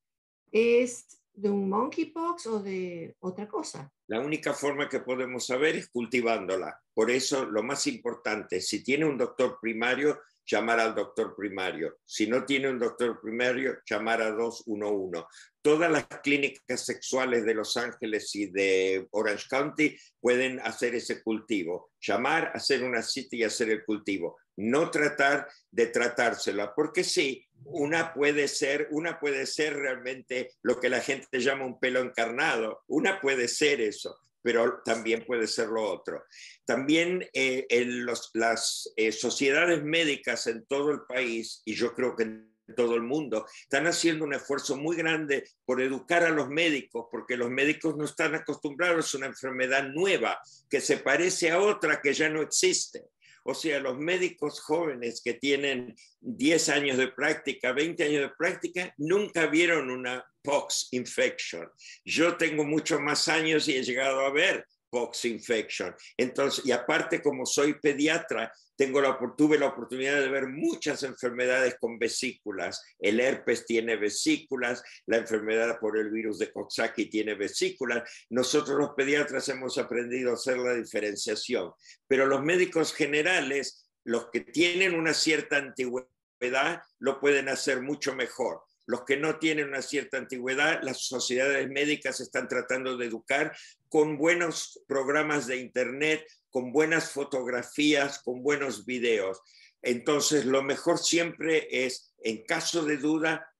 es 0.50 1.22
de 1.32 1.48
un 1.48 1.68
monkeypox 1.68 2.46
o 2.48 2.60
de 2.60 3.14
otra 3.20 3.46
cosa? 3.46 3.92
La 4.08 4.20
única 4.20 4.52
forma 4.52 4.88
que 4.88 4.98
podemos 4.98 5.46
saber 5.46 5.76
es 5.76 5.88
cultivándola. 5.90 6.76
Por 6.92 7.12
eso, 7.12 7.46
lo 7.46 7.62
más 7.62 7.86
importante, 7.86 8.60
si 8.60 8.82
tiene 8.82 9.04
un 9.04 9.16
doctor 9.16 9.58
primario, 9.62 10.18
llamar 10.50 10.80
al 10.80 10.94
doctor 10.94 11.34
primario. 11.36 11.98
Si 12.04 12.26
no 12.26 12.44
tiene 12.44 12.68
un 12.68 12.78
doctor 12.78 13.20
primario, 13.20 13.78
llamar 13.88 14.22
a 14.22 14.30
211. 14.30 15.24
Todas 15.62 15.90
las 15.90 16.06
clínicas 16.22 16.84
sexuales 16.84 17.44
de 17.44 17.54
Los 17.54 17.76
Ángeles 17.76 18.34
y 18.34 18.46
de 18.50 19.06
Orange 19.10 19.46
County 19.48 19.96
pueden 20.18 20.58
hacer 20.60 20.94
ese 20.94 21.22
cultivo. 21.22 21.90
Llamar, 22.00 22.50
hacer 22.54 22.82
una 22.82 23.02
cita 23.02 23.36
y 23.36 23.44
hacer 23.44 23.70
el 23.70 23.84
cultivo. 23.84 24.38
No 24.56 24.90
tratar 24.90 25.48
de 25.70 25.86
tratársela, 25.86 26.74
porque 26.74 27.04
sí, 27.04 27.46
una 27.64 28.12
puede 28.12 28.48
ser, 28.48 28.88
una 28.90 29.20
puede 29.20 29.46
ser 29.46 29.74
realmente 29.74 30.52
lo 30.62 30.80
que 30.80 30.88
la 30.88 31.00
gente 31.00 31.40
llama 31.40 31.66
un 31.66 31.78
pelo 31.78 32.00
encarnado. 32.00 32.82
Una 32.88 33.20
puede 33.20 33.48
ser 33.48 33.80
eso 33.80 34.18
pero 34.42 34.80
también 34.84 35.24
puede 35.26 35.46
ser 35.46 35.68
lo 35.68 35.82
otro. 35.82 36.24
También 36.64 37.28
eh, 37.32 37.66
en 37.68 38.06
las 38.06 38.92
eh, 38.96 39.12
sociedades 39.12 39.82
médicas 39.82 40.46
en 40.46 40.64
todo 40.66 40.90
el 40.90 41.02
país, 41.02 41.62
y 41.64 41.74
yo 41.74 41.94
creo 41.94 42.16
que 42.16 42.24
en 42.24 42.50
todo 42.74 42.94
el 42.94 43.02
mundo, 43.02 43.46
están 43.62 43.86
haciendo 43.86 44.24
un 44.24 44.34
esfuerzo 44.34 44.76
muy 44.76 44.96
grande 44.96 45.44
por 45.64 45.80
educar 45.80 46.22
a 46.22 46.30
los 46.30 46.48
médicos, 46.48 47.06
porque 47.10 47.36
los 47.36 47.50
médicos 47.50 47.96
no 47.96 48.04
están 48.04 48.34
acostumbrados 48.34 49.14
a 49.14 49.18
una 49.18 49.26
enfermedad 49.26 49.88
nueva 49.88 50.40
que 50.68 50.80
se 50.80 50.98
parece 50.98 51.50
a 51.50 51.60
otra 51.60 52.00
que 52.00 52.12
ya 52.12 52.28
no 52.28 52.42
existe. 52.42 53.04
O 53.42 53.54
sea, 53.54 53.80
los 53.80 53.98
médicos 53.98 54.60
jóvenes 54.60 55.22
que 55.24 55.34
tienen 55.34 55.94
10 56.20 56.68
años 56.68 56.98
de 56.98 57.08
práctica, 57.08 57.72
20 57.72 58.04
años 58.04 58.22
de 58.22 58.34
práctica, 58.36 58.94
nunca 58.98 59.46
vieron 59.46 59.90
una 59.90 60.24
pox 60.42 60.88
infection. 60.92 61.68
Yo 62.04 62.36
tengo 62.36 62.64
muchos 62.64 63.00
más 63.00 63.28
años 63.28 63.68
y 63.68 63.76
he 63.76 63.82
llegado 63.82 64.20
a 64.20 64.30
ver 64.30 64.66
pox 64.90 65.24
infection. 65.24 65.94
Entonces, 66.16 66.66
y 66.66 66.72
aparte 66.72 67.22
como 67.22 67.46
soy 67.46 67.74
pediatra, 67.74 68.52
tengo 68.76 69.00
la, 69.00 69.18
tuve 69.36 69.58
la 69.58 69.68
oportunidad 69.68 70.20
de 70.20 70.28
ver 70.28 70.48
muchas 70.48 71.02
enfermedades 71.04 71.76
con 71.78 71.98
vesículas. 71.98 72.82
El 72.98 73.20
herpes 73.20 73.66
tiene 73.66 73.96
vesículas, 73.96 74.82
la 75.06 75.18
enfermedad 75.18 75.78
por 75.78 75.96
el 75.96 76.10
virus 76.10 76.38
de 76.38 76.52
Coxsackie 76.52 77.08
tiene 77.08 77.34
vesículas. 77.34 78.02
Nosotros 78.30 78.78
los 78.78 78.90
pediatras 78.96 79.48
hemos 79.48 79.78
aprendido 79.78 80.30
a 80.30 80.34
hacer 80.34 80.58
la 80.58 80.74
diferenciación, 80.74 81.72
pero 82.08 82.26
los 82.26 82.42
médicos 82.42 82.92
generales, 82.92 83.86
los 84.04 84.30
que 84.30 84.40
tienen 84.40 84.94
una 84.94 85.14
cierta 85.14 85.58
antigüedad, 85.58 86.82
lo 86.98 87.20
pueden 87.20 87.48
hacer 87.48 87.82
mucho 87.82 88.14
mejor 88.14 88.62
los 88.90 89.04
que 89.04 89.16
no 89.16 89.38
tienen 89.38 89.68
una 89.68 89.82
cierta 89.82 90.18
antigüedad, 90.18 90.80
las 90.82 91.06
sociedades 91.06 91.68
médicas 91.68 92.20
están 92.20 92.48
tratando 92.48 92.96
de 92.96 93.06
educar 93.06 93.56
con 93.88 94.18
buenos 94.18 94.82
programas 94.88 95.46
de 95.46 95.58
Internet, 95.58 96.26
con 96.50 96.72
buenas 96.72 97.12
fotografías, 97.12 98.20
con 98.20 98.42
buenos 98.42 98.84
videos. 98.84 99.42
Entonces, 99.80 100.44
lo 100.44 100.64
mejor 100.64 100.98
siempre 100.98 101.68
es, 101.70 102.12
en 102.24 102.44
caso 102.44 102.84
de 102.84 102.96
duda, 102.96 103.54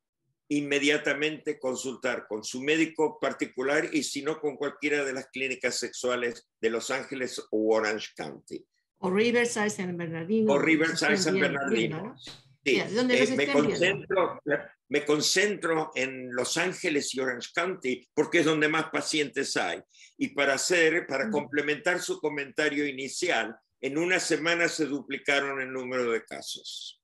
inmediatamente 0.48 1.60
consultar 1.60 2.26
con 2.26 2.42
su 2.42 2.60
médico 2.60 3.20
particular 3.20 3.88
y 3.92 4.02
si 4.02 4.22
no 4.22 4.40
con 4.40 4.56
cualquiera 4.56 5.04
de 5.04 5.12
las 5.12 5.28
clínicas 5.28 5.76
sexuales 5.78 6.48
de 6.60 6.70
Los 6.70 6.90
Ángeles 6.90 7.40
o 7.52 7.72
Orange 7.72 8.08
County. 8.16 8.66
O 8.98 9.10
Riverside 9.10 9.70
San 9.70 9.96
Bernardino. 9.96 10.52
O 10.52 10.58
Riverside 10.58 11.16
San 11.16 11.38
Bernardino. 11.38 12.16
Sí, 12.64 12.80
eh, 12.80 13.34
me, 13.36 13.52
concentro, 13.52 14.42
me 14.90 15.04
concentro 15.04 15.92
en 15.94 16.34
Los 16.34 16.56
Ángeles 16.56 17.14
y 17.14 17.20
Orange 17.20 17.50
County 17.54 18.08
porque 18.12 18.40
es 18.40 18.44
donde 18.44 18.68
más 18.68 18.90
pacientes 18.90 19.56
hay. 19.56 19.80
Y 20.18 20.28
para 20.28 20.54
hacer, 20.54 21.06
para 21.06 21.30
complementar 21.30 22.00
su 22.00 22.20
comentario 22.20 22.86
inicial, 22.86 23.56
en 23.80 23.96
una 23.96 24.18
semana 24.18 24.68
se 24.68 24.86
duplicaron 24.86 25.60
el 25.60 25.72
número 25.72 26.10
de 26.10 26.24
casos. 26.24 27.00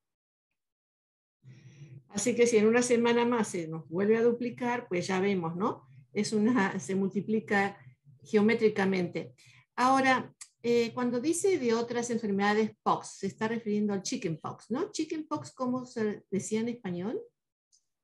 Así 2.08 2.34
que 2.34 2.46
si 2.46 2.56
en 2.56 2.66
una 2.66 2.82
semana 2.82 3.24
más 3.24 3.48
se 3.48 3.68
nos 3.68 3.88
vuelve 3.88 4.16
a 4.16 4.22
duplicar, 4.22 4.88
pues 4.88 5.06
ya 5.06 5.20
vemos, 5.20 5.54
¿no? 5.54 5.86
Es 6.12 6.32
una, 6.32 6.78
se 6.80 6.96
multiplica 6.96 7.78
geométricamente. 8.24 9.32
Ahora, 9.76 10.34
eh, 10.62 10.92
cuando 10.92 11.20
dice 11.20 11.58
de 11.58 11.74
otras 11.74 12.10
enfermedades 12.10 12.72
pox, 12.82 13.18
se 13.18 13.28
está 13.28 13.46
refiriendo 13.46 13.92
al 13.92 14.02
chickenpox, 14.02 14.70
¿no? 14.70 14.90
Chickenpox, 14.90 15.52
¿cómo 15.52 15.84
se 15.84 16.24
decía 16.30 16.60
en 16.60 16.70
español? 16.70 17.20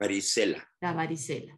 Varicela. 0.02 0.68
La 0.80 0.92
varicela, 0.92 1.56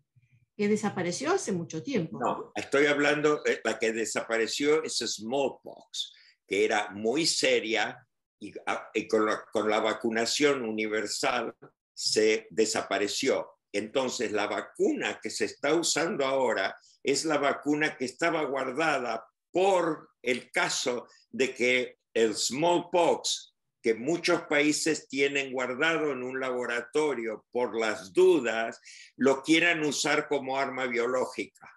que 0.54 0.68
desapareció 0.68 1.32
hace 1.32 1.50
mucho 1.50 1.82
tiempo. 1.82 2.18
No, 2.20 2.52
estoy 2.54 2.86
hablando, 2.86 3.42
de 3.42 3.58
la 3.64 3.78
que 3.78 3.92
desapareció 3.92 4.84
es 4.84 4.98
smallpox, 4.98 6.12
que 6.46 6.66
era 6.66 6.90
muy 6.90 7.24
seria 7.24 8.06
y, 8.38 8.52
ah, 8.66 8.90
con, 9.08 9.26
con 9.50 9.70
la 9.70 9.80
vacunación 9.80 10.62
universal 10.62 11.54
se 11.94 12.46
desapareció. 12.50 13.48
Entonces, 13.72 14.30
la 14.30 14.46
vacuna 14.46 15.18
que 15.22 15.30
se 15.30 15.46
está 15.46 15.74
usando 15.74 16.26
ahora 16.26 16.76
es 17.02 17.24
la 17.24 17.38
vacuna 17.38 17.96
que 17.96 18.04
estaba 18.04 18.44
guardada 18.44 19.24
por 19.50 20.10
el 20.20 20.50
caso 20.50 21.06
de 21.30 21.54
que 21.54 21.98
el 22.12 22.34
smallpox, 22.34 23.53
que 23.84 23.94
muchos 23.94 24.40
países 24.44 25.08
tienen 25.08 25.52
guardado 25.52 26.10
en 26.10 26.22
un 26.22 26.40
laboratorio 26.40 27.44
por 27.50 27.78
las 27.78 28.14
dudas, 28.14 28.80
lo 29.14 29.42
quieran 29.42 29.84
usar 29.84 30.26
como 30.26 30.58
arma 30.58 30.86
biológica. 30.86 31.70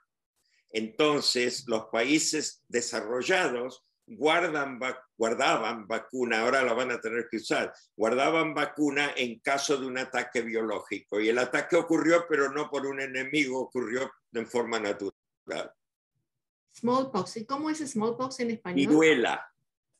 Entonces, 0.69 1.65
los 1.67 1.87
países 1.87 2.63
desarrollados 2.69 3.83
guardan, 4.05 4.79
guardaban 5.17 5.85
vacuna, 5.85 6.43
ahora 6.43 6.63
la 6.63 6.71
van 6.71 6.91
a 6.91 7.01
tener 7.01 7.27
que 7.29 7.37
usar, 7.37 7.73
guardaban 7.97 8.53
vacuna 8.53 9.11
en 9.17 9.39
caso 9.39 9.75
de 9.75 9.85
un 9.85 9.97
ataque 9.97 10.41
biológico. 10.41 11.19
Y 11.19 11.27
el 11.27 11.39
ataque 11.39 11.75
ocurrió, 11.75 12.25
pero 12.29 12.49
no 12.53 12.69
por 12.69 12.85
un 12.85 13.01
enemigo, 13.01 13.59
ocurrió 13.59 14.09
de 14.31 14.45
forma 14.45 14.79
natural. 14.79 15.73
Smallpox. 16.73 17.35
¿Y 17.35 17.45
cómo 17.45 17.69
es 17.69 17.79
smallpox 17.79 18.39
en 18.39 18.51
español? 18.51 18.77
Viruela. 18.77 19.53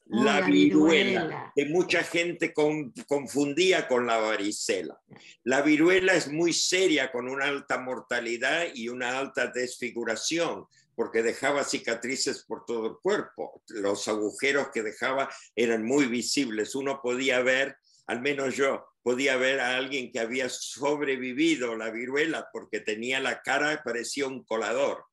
Oh, 0.10 0.24
la, 0.24 0.42
viruela, 0.42 1.52
que 1.54 1.66
mucha 1.66 2.02
gente 2.04 2.54
confundía 2.54 3.88
con 3.88 4.08
la 4.08 4.18
varicela. 4.18 5.00
La 5.44 5.62
viruela 5.62 6.14
es 6.14 6.32
muy 6.32 6.54
seria, 6.54 7.12
con 7.12 7.28
una 7.28 7.46
alta 7.46 7.78
mortalidad 7.78 8.68
y 8.74 8.88
una 8.88 9.18
alta 9.18 9.48
desfiguración, 9.48 10.66
porque 10.96 11.24
dejaba 11.24 11.66
cicatrices 11.66 12.46
por 12.46 12.66
todo 12.66 12.88
el 12.88 12.94
cuerpo. 13.02 13.62
Los 13.68 14.08
agujeros 14.08 14.70
que 14.74 14.82
dejaba 14.82 15.30
eran 15.56 15.84
muy 15.84 16.06
visibles. 16.06 16.74
Uno 16.74 17.02
podía 17.02 17.42
ver, 17.42 17.76
al 18.06 18.22
menos 18.22 18.56
yo, 18.56 18.86
podía 19.04 19.36
ver 19.36 19.60
a 19.60 19.76
alguien 19.76 20.12
que 20.12 20.20
había 20.20 20.48
sobrevivido 20.50 21.76
la 21.76 21.92
viruela 21.92 22.48
porque 22.54 22.80
tenía 22.80 23.20
la 23.20 23.42
cara, 23.42 23.82
parecía 23.84 24.28
un 24.28 24.44
colador. 24.44 25.04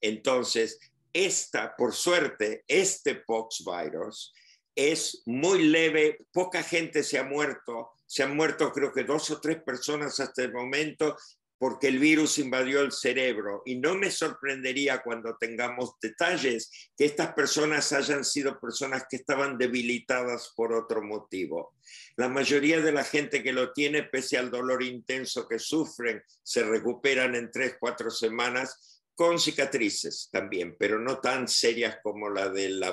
entonces, 0.00 0.78
esta, 1.12 1.74
por 1.76 1.94
suerte, 1.94 2.64
este 2.66 3.16
pox 3.16 3.64
virus 3.64 4.32
es 4.74 5.22
muy 5.26 5.68
leve, 5.68 6.18
poca 6.32 6.62
gente 6.62 7.02
se 7.02 7.18
ha 7.18 7.24
muerto, 7.24 7.90
se 8.06 8.22
han 8.22 8.34
muerto 8.34 8.72
creo 8.72 8.92
que 8.92 9.04
dos 9.04 9.30
o 9.30 9.40
tres 9.40 9.62
personas 9.62 10.18
hasta 10.20 10.42
el 10.42 10.52
momento 10.52 11.16
porque 11.62 11.86
el 11.86 12.00
virus 12.00 12.38
invadió 12.38 12.80
el 12.80 12.90
cerebro. 12.90 13.62
Y 13.64 13.76
no 13.76 13.94
me 13.94 14.10
sorprendería 14.10 15.00
cuando 15.00 15.36
tengamos 15.38 15.92
detalles 16.02 16.90
que 16.96 17.04
estas 17.04 17.34
personas 17.34 17.92
hayan 17.92 18.24
sido 18.24 18.58
personas 18.58 19.04
que 19.08 19.14
estaban 19.14 19.56
debilitadas 19.56 20.52
por 20.56 20.72
otro 20.72 21.02
motivo. 21.02 21.76
La 22.16 22.28
mayoría 22.28 22.80
de 22.80 22.90
la 22.90 23.04
gente 23.04 23.44
que 23.44 23.52
lo 23.52 23.72
tiene, 23.72 24.02
pese 24.02 24.38
al 24.38 24.50
dolor 24.50 24.82
intenso 24.82 25.46
que 25.46 25.60
sufren, 25.60 26.20
se 26.42 26.64
recuperan 26.64 27.36
en 27.36 27.48
tres, 27.52 27.76
cuatro 27.78 28.10
semanas 28.10 28.91
con 29.14 29.38
cicatrices 29.38 30.28
también, 30.32 30.76
pero 30.78 30.98
no 30.98 31.20
tan 31.20 31.48
serias 31.48 31.98
como 32.02 32.30
la 32.30 32.48
de 32.48 32.70
la, 32.70 32.92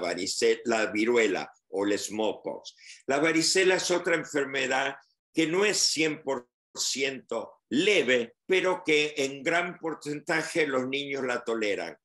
la 0.66 0.86
viruela 0.88 1.52
o 1.70 1.86
el 1.86 1.98
smallpox. 1.98 2.76
La 3.08 3.20
varicela 3.20 3.76
es 3.76 3.90
otra 3.92 4.16
enfermedad 4.16 4.96
que 5.34 5.48
no 5.48 5.66
es 5.66 5.96
100% 5.96 7.52
leve, 7.70 8.36
pero 8.46 8.84
que 8.86 9.14
en 9.18 9.44
gran 9.44 9.78
porcentaje 9.78 10.68
los 10.68 10.88
niños 10.88 11.24
la 11.24 11.44
toleran. 11.44 11.98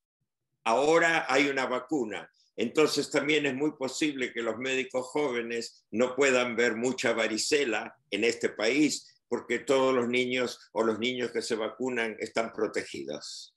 Ahora 0.64 1.26
hay 1.28 1.48
una 1.48 1.66
vacuna, 1.66 2.30
entonces 2.56 3.10
también 3.10 3.46
es 3.46 3.54
muy 3.54 3.72
posible 3.72 4.32
que 4.32 4.42
los 4.42 4.56
médicos 4.58 5.06
jóvenes 5.06 5.84
no 5.90 6.14
puedan 6.14 6.56
ver 6.56 6.76
mucha 6.76 7.12
varicela 7.12 7.96
en 8.10 8.24
este 8.24 8.50
país, 8.50 9.22
porque 9.28 9.58
todos 9.58 9.94
los 9.94 10.08
niños 10.08 10.70
o 10.72 10.84
los 10.84 10.98
niños 10.98 11.32
que 11.32 11.42
se 11.42 11.56
vacunan 11.56 12.16
están 12.20 12.52
protegidos. 12.52 13.53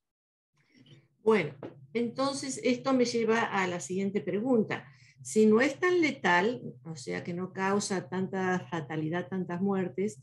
Bueno, 1.27 1.53
entonces 1.93 2.62
esto 2.63 2.93
me 2.93 3.03
lleva 3.03 3.41
a 3.41 3.67
la 3.67 3.81
siguiente 3.81 4.22
pregunta. 4.22 4.88
Si 5.22 5.46
no 5.46 5.60
es 5.60 5.77
tan 5.77 6.00
letal, 6.00 6.62
o 6.86 6.96
sea 6.96 7.22
que 7.22 7.34
no 7.34 7.51
causa 7.51 8.07
tanta 8.07 8.65
fatalidad, 8.72 9.27
tantas 9.27 9.60
muertes, 9.60 10.22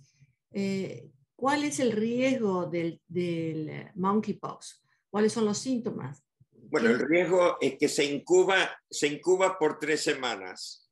eh, 0.52 1.10
¿Cuál 1.36 1.64
es 1.64 1.80
el 1.80 1.92
riesgo 1.92 2.66
del, 2.66 3.00
del 3.08 3.90
monkeypox? 3.96 4.82
¿Cuáles 5.10 5.32
son 5.32 5.44
los 5.44 5.58
síntomas? 5.58 6.22
Bueno, 6.52 6.90
el 6.90 7.00
riesgo 7.00 7.58
es 7.60 7.76
que 7.76 7.88
se 7.88 8.04
incuba, 8.04 8.70
se 8.88 9.08
incuba 9.08 9.58
por 9.58 9.78
tres 9.78 10.02
semanas. 10.02 10.90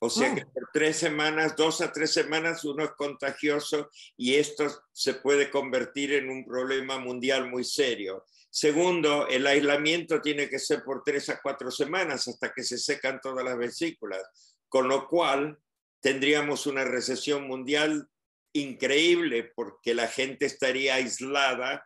O 0.00 0.10
sea 0.10 0.32
oh. 0.32 0.34
que 0.34 0.44
por 0.44 0.68
tres 0.72 0.96
semanas, 0.96 1.56
dos 1.56 1.80
a 1.80 1.90
tres 1.92 2.12
semanas, 2.12 2.64
uno 2.64 2.84
es 2.84 2.90
contagioso 2.90 3.88
y 4.16 4.34
esto 4.34 4.66
se 4.92 5.14
puede 5.14 5.48
convertir 5.48 6.12
en 6.12 6.28
un 6.28 6.44
problema 6.44 6.98
mundial 6.98 7.48
muy 7.48 7.64
serio. 7.64 8.24
Segundo, 8.56 9.26
el 9.26 9.48
aislamiento 9.48 10.20
tiene 10.20 10.48
que 10.48 10.60
ser 10.60 10.84
por 10.84 11.02
tres 11.02 11.28
a 11.28 11.40
cuatro 11.42 11.72
semanas 11.72 12.28
hasta 12.28 12.52
que 12.52 12.62
se 12.62 12.78
secan 12.78 13.20
todas 13.20 13.44
las 13.44 13.58
vesículas, 13.58 14.22
con 14.68 14.86
lo 14.86 15.08
cual 15.08 15.58
tendríamos 16.00 16.68
una 16.68 16.84
recesión 16.84 17.48
mundial 17.48 18.08
increíble 18.52 19.50
porque 19.56 19.92
la 19.92 20.06
gente 20.06 20.46
estaría 20.46 20.94
aislada 20.94 21.84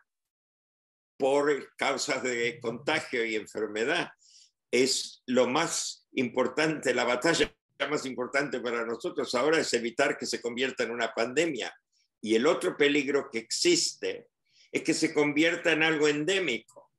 por 1.17 1.75
causas 1.75 2.21
de 2.21 2.59
contagio 2.61 3.25
y 3.25 3.33
enfermedad. 3.33 4.11
Es 4.69 5.23
lo 5.25 5.47
más 5.47 6.07
importante, 6.11 6.93
la 6.93 7.03
batalla 7.03 7.51
más 7.89 8.05
importante 8.05 8.59
para 8.59 8.85
nosotros 8.85 9.33
ahora 9.33 9.57
es 9.57 9.73
evitar 9.73 10.19
que 10.19 10.27
se 10.27 10.39
convierta 10.39 10.83
en 10.83 10.91
una 10.91 11.15
pandemia. 11.15 11.73
Y 12.21 12.35
el 12.35 12.45
otro 12.45 12.77
peligro 12.77 13.27
que 13.31 13.39
existe 13.39 14.27
es 14.71 14.83
que 14.83 14.93
se 14.93 15.13
convierta 15.13 15.71
en 15.71 15.83
algo 15.83 16.07
endémico. 16.07 16.91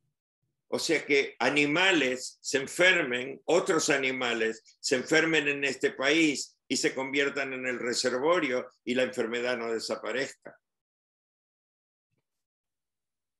O 0.68 0.78
sea 0.78 1.04
que 1.04 1.34
animales 1.40 2.38
se 2.40 2.58
enfermen, 2.58 3.40
otros 3.44 3.90
animales 3.90 4.78
se 4.78 4.96
enfermen 4.96 5.48
en 5.48 5.64
este 5.64 5.90
país 5.90 6.56
y 6.68 6.76
se 6.76 6.94
conviertan 6.94 7.52
en 7.52 7.66
el 7.66 7.80
reservorio 7.80 8.68
y 8.84 8.94
la 8.94 9.02
enfermedad 9.02 9.58
no 9.58 9.72
desaparezca. 9.72 10.56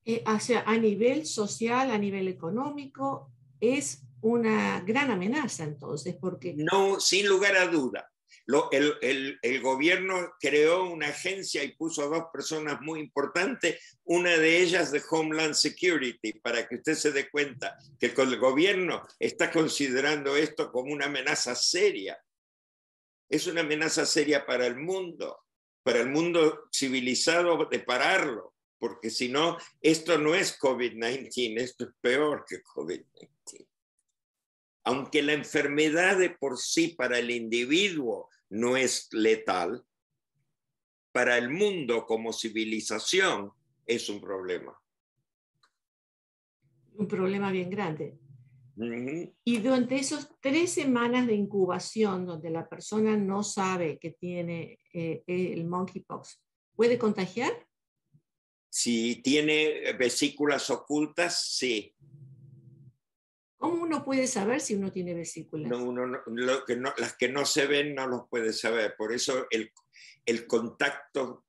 Eh, 0.05 0.25
a 0.25 0.77
nivel 0.77 1.25
social, 1.27 1.93
a 1.93 1.99
nivel 1.99 2.27
económico, 2.27 3.31
es 3.61 4.03
una 4.23 4.81
gran 4.81 5.11
amenaza 5.11 5.65
entonces, 5.65 6.17
porque... 6.21 6.55
No, 6.57 6.99
sin 6.99 7.29
lugar 7.29 7.57
a 7.57 7.69
duda. 7.69 8.11
El, 8.73 9.39
el, 9.43 9.61
gobierno 9.61 10.33
creó 10.41 10.85
una 10.85 11.09
agencia 11.09 11.63
y 11.63 11.77
puso 11.77 12.03
a 12.03 12.07
dos 12.07 12.25
personas 12.33 12.81
muy 12.81 13.01
importantes, 13.01 13.99
una 14.05 14.37
de 14.37 14.59
ellas 14.59 14.91
de 14.91 15.03
Homeland 15.11 15.55
Security, 15.55 16.33
para 16.41 16.67
que 16.67 16.77
usted 16.77 16.95
se 16.95 17.13
dé 17.13 17.31
cuenta 17.31 17.77
que 17.99 18.07
el 18.17 18.39
gobierno 18.39 19.03
está 19.19 19.51
considerando 19.51 20.37
esto 20.37 20.73
como 20.73 20.93
una 20.93 21.07
amenaza 21.07 21.55
seria 21.55 22.19
es 23.31 23.47
una 23.47 23.61
amenaza 23.61 24.05
seria 24.05 24.45
para 24.45 24.67
el 24.67 24.77
mundo, 24.77 25.45
para 25.85 26.01
el 26.01 26.11
mundo 26.11 26.69
civilizado 26.75 27.65
de 27.65 27.79
pararlo, 27.79 28.55
porque 28.79 29.09
si 29.09 29.29
no, 29.29 29.57
esto 29.81 30.19
no 30.19 30.35
es 30.35 30.59
COVID-19, 30.59 31.61
esto 31.61 31.85
es 31.85 31.91
peor 32.01 32.45
que 32.47 32.61
COVID-19. 32.63 33.29
Aunque 34.91 35.23
la 35.23 35.35
enfermedad 35.35 36.19
de 36.19 36.31
por 36.31 36.59
sí 36.59 36.89
para 36.89 37.21
el 37.21 37.31
individuo 37.31 38.29
no 38.49 38.77
es 38.77 39.07
letal, 39.13 39.85
para 41.13 41.39
el 41.39 41.49
mundo 41.49 42.05
como 42.07 42.33
civilización 42.33 43.53
es 43.87 44.09
un 44.09 44.21
problema. 44.21 44.77
Un 46.95 47.07
problema 47.07 47.53
bien 47.53 47.71
grande. 47.71 48.19
Y 49.45 49.59
durante 49.59 49.95
esas 49.95 50.29
tres 50.41 50.73
semanas 50.73 51.29
de 51.29 51.35
incubación, 51.35 52.27
donde 52.27 52.51
la 52.51 52.69
persona 52.69 53.17
no 53.17 53.45
sabe 53.45 53.97
que 54.01 54.11
tiene 54.11 54.81
eh, 54.93 55.23
el 55.29 55.69
monkeypox, 55.69 56.43
¿puede 56.75 56.99
contagiar? 56.99 57.53
Si 58.69 59.23
tiene 59.23 59.93
vesículas 59.93 60.69
ocultas, 60.69 61.47
sí. 61.47 61.95
¿Cómo 63.61 63.83
uno 63.83 64.03
puede 64.03 64.27
saber 64.27 64.63
si 64.63 64.75
uno 64.75 64.91
tiene 64.91 65.13
vesículas? 65.13 65.71
No, 65.71 65.85
uno 65.85 66.23
las 66.97 67.17
que 67.19 67.29
no 67.29 67.45
se 67.45 67.67
ven 67.67 67.95
no 67.95 68.07
los 68.07 68.23
puede 68.31 68.55
saber. 68.55 68.95
Por 68.97 69.13
eso 69.13 69.47
el, 69.51 69.71
el 70.25 70.47
contacto 70.47 71.45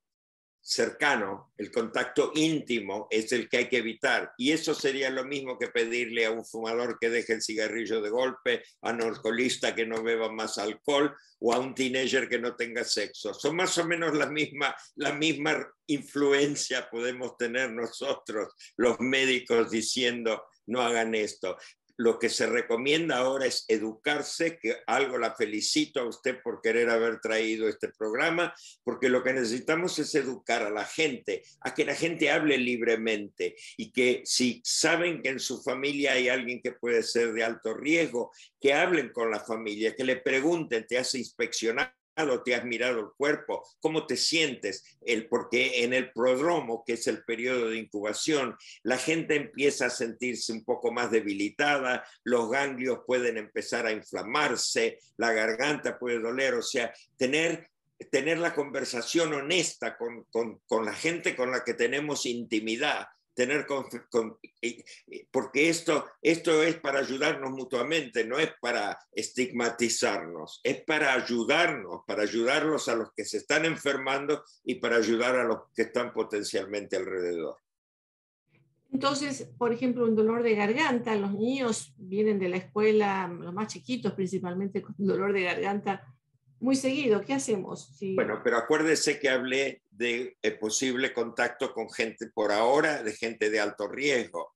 cercano, 0.60 1.54
el 1.56 1.72
contacto 1.72 2.30
íntimo 2.34 3.08
es 3.10 3.32
el 3.32 3.48
que 3.48 3.56
hay 3.56 3.68
que 3.70 3.78
evitar. 3.78 4.34
Y 4.36 4.52
eso 4.52 4.74
sería 4.74 5.08
lo 5.08 5.24
mismo 5.24 5.58
que 5.58 5.68
pedirle 5.68 6.26
a 6.26 6.30
un 6.30 6.44
fumador 6.44 6.98
que 7.00 7.08
deje 7.08 7.32
el 7.32 7.42
cigarrillo 7.42 8.02
de 8.02 8.10
golpe, 8.10 8.62
a 8.82 8.90
un 8.90 9.02
alcoholista 9.04 9.74
que 9.74 9.86
no 9.86 10.02
beba 10.02 10.30
más 10.30 10.58
alcohol 10.58 11.16
o 11.40 11.54
a 11.54 11.58
un 11.60 11.74
teenager 11.74 12.28
que 12.28 12.38
no 12.38 12.54
tenga 12.56 12.84
sexo. 12.84 13.32
Son 13.32 13.56
más 13.56 13.78
o 13.78 13.86
menos 13.86 14.14
la 14.14 14.26
misma, 14.26 14.76
la 14.96 15.14
misma 15.14 15.66
influencia 15.86 16.90
podemos 16.90 17.38
tener 17.38 17.72
nosotros, 17.72 18.54
los 18.76 19.00
médicos, 19.00 19.70
diciendo 19.70 20.42
no 20.66 20.80
hagan 20.80 21.14
esto 21.14 21.56
lo 21.96 22.18
que 22.18 22.28
se 22.28 22.46
recomienda 22.46 23.18
ahora 23.18 23.46
es 23.46 23.64
educarse, 23.68 24.58
que 24.58 24.76
algo 24.86 25.18
la 25.18 25.34
felicito 25.34 26.00
a 26.00 26.08
usted 26.08 26.40
por 26.42 26.60
querer 26.60 26.90
haber 26.90 27.20
traído 27.20 27.68
este 27.68 27.88
programa, 27.88 28.54
porque 28.82 29.08
lo 29.08 29.22
que 29.22 29.32
necesitamos 29.32 29.98
es 29.98 30.14
educar 30.14 30.62
a 30.62 30.70
la 30.70 30.84
gente, 30.84 31.42
a 31.60 31.74
que 31.74 31.84
la 31.84 31.94
gente 31.94 32.30
hable 32.30 32.58
libremente 32.58 33.56
y 33.76 33.92
que 33.92 34.22
si 34.24 34.60
saben 34.64 35.22
que 35.22 35.30
en 35.30 35.40
su 35.40 35.62
familia 35.62 36.12
hay 36.12 36.28
alguien 36.28 36.60
que 36.62 36.72
puede 36.72 37.02
ser 37.02 37.32
de 37.32 37.44
alto 37.44 37.74
riesgo, 37.74 38.32
que 38.60 38.74
hablen 38.74 39.10
con 39.10 39.30
la 39.30 39.40
familia, 39.40 39.94
que 39.94 40.04
le 40.04 40.16
pregunten, 40.16 40.86
te 40.86 40.98
hace 40.98 41.18
inspeccionar 41.18 41.94
te 42.44 42.54
has 42.54 42.64
mirado 42.64 43.00
el 43.00 43.08
cuerpo, 43.16 43.66
cómo 43.80 44.06
te 44.06 44.16
sientes, 44.16 44.84
el, 45.00 45.28
porque 45.28 45.84
en 45.84 45.92
el 45.92 46.12
prodromo, 46.12 46.84
que 46.86 46.94
es 46.94 47.06
el 47.06 47.24
periodo 47.24 47.70
de 47.70 47.78
incubación, 47.78 48.56
la 48.82 48.98
gente 48.98 49.36
empieza 49.36 49.86
a 49.86 49.90
sentirse 49.90 50.52
un 50.52 50.64
poco 50.64 50.92
más 50.92 51.10
debilitada, 51.10 52.04
los 52.24 52.50
ganglios 52.50 53.00
pueden 53.06 53.38
empezar 53.38 53.86
a 53.86 53.92
inflamarse, 53.92 54.98
la 55.16 55.32
garganta 55.32 55.98
puede 55.98 56.20
doler, 56.20 56.54
o 56.54 56.62
sea, 56.62 56.92
tener 57.16 57.68
tener 58.10 58.38
la 58.38 58.52
conversación 58.52 59.32
honesta 59.32 59.96
con, 59.96 60.24
con, 60.24 60.58
con 60.66 60.84
la 60.84 60.92
gente 60.92 61.36
con 61.36 61.52
la 61.52 61.62
que 61.62 61.74
tenemos 61.74 62.26
intimidad, 62.26 63.06
tener 63.34 63.66
porque 65.30 65.68
esto, 65.68 66.06
esto 66.20 66.62
es 66.62 66.76
para 66.76 67.00
ayudarnos 67.00 67.50
mutuamente, 67.50 68.24
no 68.24 68.38
es 68.38 68.50
para 68.60 68.98
estigmatizarnos, 69.12 70.60
es 70.62 70.82
para 70.84 71.14
ayudarnos, 71.14 72.02
para 72.06 72.22
ayudarlos 72.22 72.88
a 72.88 72.96
los 72.96 73.12
que 73.12 73.24
se 73.24 73.38
están 73.38 73.64
enfermando 73.64 74.44
y 74.64 74.76
para 74.76 74.96
ayudar 74.96 75.36
a 75.36 75.44
los 75.44 75.70
que 75.74 75.82
están 75.82 76.12
potencialmente 76.12 76.96
alrededor. 76.96 77.56
Entonces, 78.92 79.48
por 79.56 79.72
ejemplo, 79.72 80.04
un 80.04 80.14
dolor 80.14 80.42
de 80.42 80.54
garganta, 80.54 81.16
los 81.16 81.32
niños 81.32 81.94
vienen 81.96 82.38
de 82.38 82.50
la 82.50 82.58
escuela, 82.58 83.26
los 83.26 83.54
más 83.54 83.72
chiquitos 83.72 84.12
principalmente, 84.12 84.82
con 84.82 84.94
dolor 84.98 85.32
de 85.32 85.44
garganta 85.44 86.11
muy 86.62 86.76
seguido. 86.76 87.20
¿Qué 87.22 87.34
hacemos? 87.34 87.90
Bueno, 88.14 88.40
pero 88.42 88.56
acuérdese 88.56 89.18
que 89.18 89.28
hablé 89.28 89.82
de 89.90 90.36
eh, 90.40 90.52
posible 90.52 91.12
contacto 91.12 91.74
con 91.74 91.90
gente 91.90 92.30
por 92.32 92.52
ahora, 92.52 93.02
de 93.02 93.12
gente 93.12 93.50
de 93.50 93.60
alto 93.60 93.88
riesgo. 93.88 94.54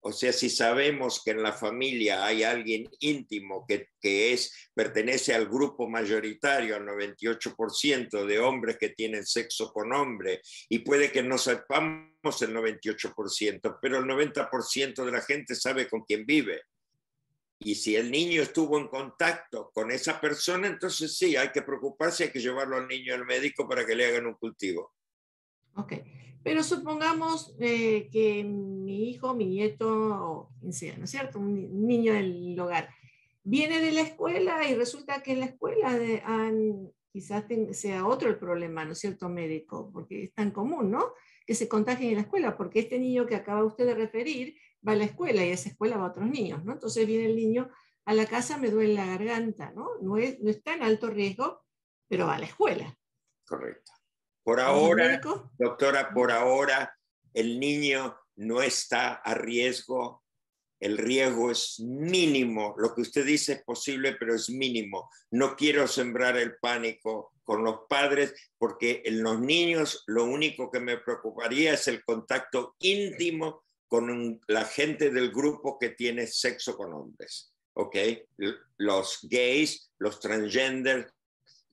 O 0.00 0.12
sea, 0.12 0.32
si 0.32 0.50
sabemos 0.50 1.22
que 1.24 1.32
en 1.32 1.42
la 1.42 1.52
familia 1.52 2.24
hay 2.24 2.42
alguien 2.42 2.88
íntimo 3.00 3.64
que, 3.66 3.88
que 4.00 4.32
es, 4.32 4.70
pertenece 4.74 5.34
al 5.34 5.46
grupo 5.46 5.88
mayoritario, 5.88 6.76
al 6.76 6.86
98% 6.86 8.24
de 8.24 8.38
hombres 8.38 8.76
que 8.78 8.90
tienen 8.90 9.24
sexo 9.24 9.72
con 9.72 9.92
hombre, 9.92 10.40
y 10.68 10.80
puede 10.80 11.10
que 11.10 11.22
no 11.22 11.38
sepamos 11.38 12.42
el 12.42 12.54
98%, 12.54 13.78
pero 13.80 13.98
el 13.98 14.04
90% 14.04 15.04
de 15.04 15.12
la 15.12 15.20
gente 15.20 15.54
sabe 15.54 15.88
con 15.88 16.02
quién 16.02 16.26
vive. 16.26 16.62
Y 17.60 17.74
si 17.74 17.96
el 17.96 18.10
niño 18.10 18.42
estuvo 18.42 18.78
en 18.78 18.88
contacto 18.88 19.70
con 19.74 19.90
esa 19.90 20.20
persona, 20.20 20.68
entonces 20.68 21.16
sí, 21.16 21.36
hay 21.36 21.50
que 21.50 21.62
preocuparse, 21.62 22.24
hay 22.24 22.30
que 22.30 22.40
llevarlo 22.40 22.76
al 22.76 22.86
niño 22.86 23.14
al 23.14 23.26
médico 23.26 23.68
para 23.68 23.84
que 23.84 23.96
le 23.96 24.06
hagan 24.06 24.26
un 24.26 24.34
cultivo. 24.34 24.92
Ok. 25.74 25.94
Pero 26.44 26.62
supongamos 26.62 27.54
eh, 27.58 28.08
que 28.12 28.44
mi 28.44 29.10
hijo, 29.10 29.34
mi 29.34 29.46
nieto, 29.46 30.50
¿no 30.60 30.70
es 30.70 31.10
cierto? 31.10 31.40
Un 31.40 31.86
niño 31.86 32.14
del 32.14 32.58
hogar, 32.60 32.88
viene 33.42 33.80
de 33.80 33.92
la 33.92 34.02
escuela 34.02 34.66
y 34.68 34.74
resulta 34.74 35.22
que 35.22 35.32
en 35.32 35.40
la 35.40 35.46
escuela 35.46 35.98
quizás 37.12 37.44
sea 37.72 38.06
otro 38.06 38.28
el 38.28 38.38
problema, 38.38 38.84
¿no 38.84 38.92
es 38.92 39.00
cierto? 39.00 39.28
Médico, 39.28 39.90
porque 39.92 40.24
es 40.24 40.34
tan 40.34 40.52
común, 40.52 40.90
¿no? 40.90 41.12
Que 41.48 41.54
se 41.54 41.66
contagien 41.66 42.10
en 42.10 42.16
la 42.16 42.22
escuela, 42.24 42.58
porque 42.58 42.80
este 42.80 42.98
niño 42.98 43.24
que 43.24 43.34
acaba 43.34 43.64
usted 43.64 43.86
de 43.86 43.94
referir 43.94 44.60
va 44.86 44.92
a 44.92 44.96
la 44.96 45.04
escuela 45.04 45.42
y 45.42 45.48
a 45.48 45.54
esa 45.54 45.70
escuela 45.70 45.96
va 45.96 46.04
a 46.04 46.10
otros 46.10 46.28
niños, 46.28 46.62
¿no? 46.62 46.74
Entonces 46.74 47.06
viene 47.06 47.24
el 47.24 47.36
niño 47.36 47.70
a 48.04 48.12
la 48.12 48.26
casa, 48.26 48.58
me 48.58 48.68
duele 48.68 48.92
la 48.92 49.06
garganta, 49.06 49.72
¿no? 49.72 49.88
No, 50.02 50.18
es, 50.18 50.38
no 50.40 50.50
está 50.50 50.74
en 50.74 50.82
alto 50.82 51.08
riesgo, 51.08 51.64
pero 52.06 52.26
va 52.26 52.36
a 52.36 52.38
la 52.38 52.44
escuela. 52.44 52.94
Correcto. 53.46 53.92
Por 54.42 54.60
ahora, 54.60 55.20
doctora, 55.58 56.12
por 56.12 56.32
ahora 56.32 56.94
el 57.32 57.58
niño 57.58 58.14
no 58.36 58.60
está 58.60 59.14
a 59.14 59.34
riesgo. 59.34 60.22
El 60.78 60.98
riesgo 60.98 61.50
es 61.50 61.80
mínimo. 61.80 62.74
Lo 62.76 62.94
que 62.94 63.00
usted 63.00 63.24
dice 63.24 63.54
es 63.54 63.64
posible, 63.64 64.16
pero 64.18 64.34
es 64.34 64.50
mínimo. 64.50 65.10
No 65.30 65.56
quiero 65.56 65.86
sembrar 65.86 66.36
el 66.36 66.56
pánico 66.58 67.32
con 67.48 67.64
los 67.64 67.86
padres 67.88 68.34
porque 68.58 69.00
en 69.06 69.22
los 69.22 69.40
niños 69.40 70.04
lo 70.06 70.24
único 70.24 70.70
que 70.70 70.80
me 70.80 70.98
preocuparía 70.98 71.72
es 71.72 71.88
el 71.88 72.04
contacto 72.04 72.76
íntimo 72.78 73.64
con 73.86 74.38
la 74.48 74.66
gente 74.66 75.08
del 75.08 75.30
grupo 75.32 75.78
que 75.78 75.88
tiene 75.88 76.26
sexo 76.26 76.76
con 76.76 76.92
hombres. 76.92 77.54
¿Ok? 77.72 77.96
Los 78.76 79.20
gays, 79.22 79.90
los 79.98 80.20
transgender, 80.20 81.10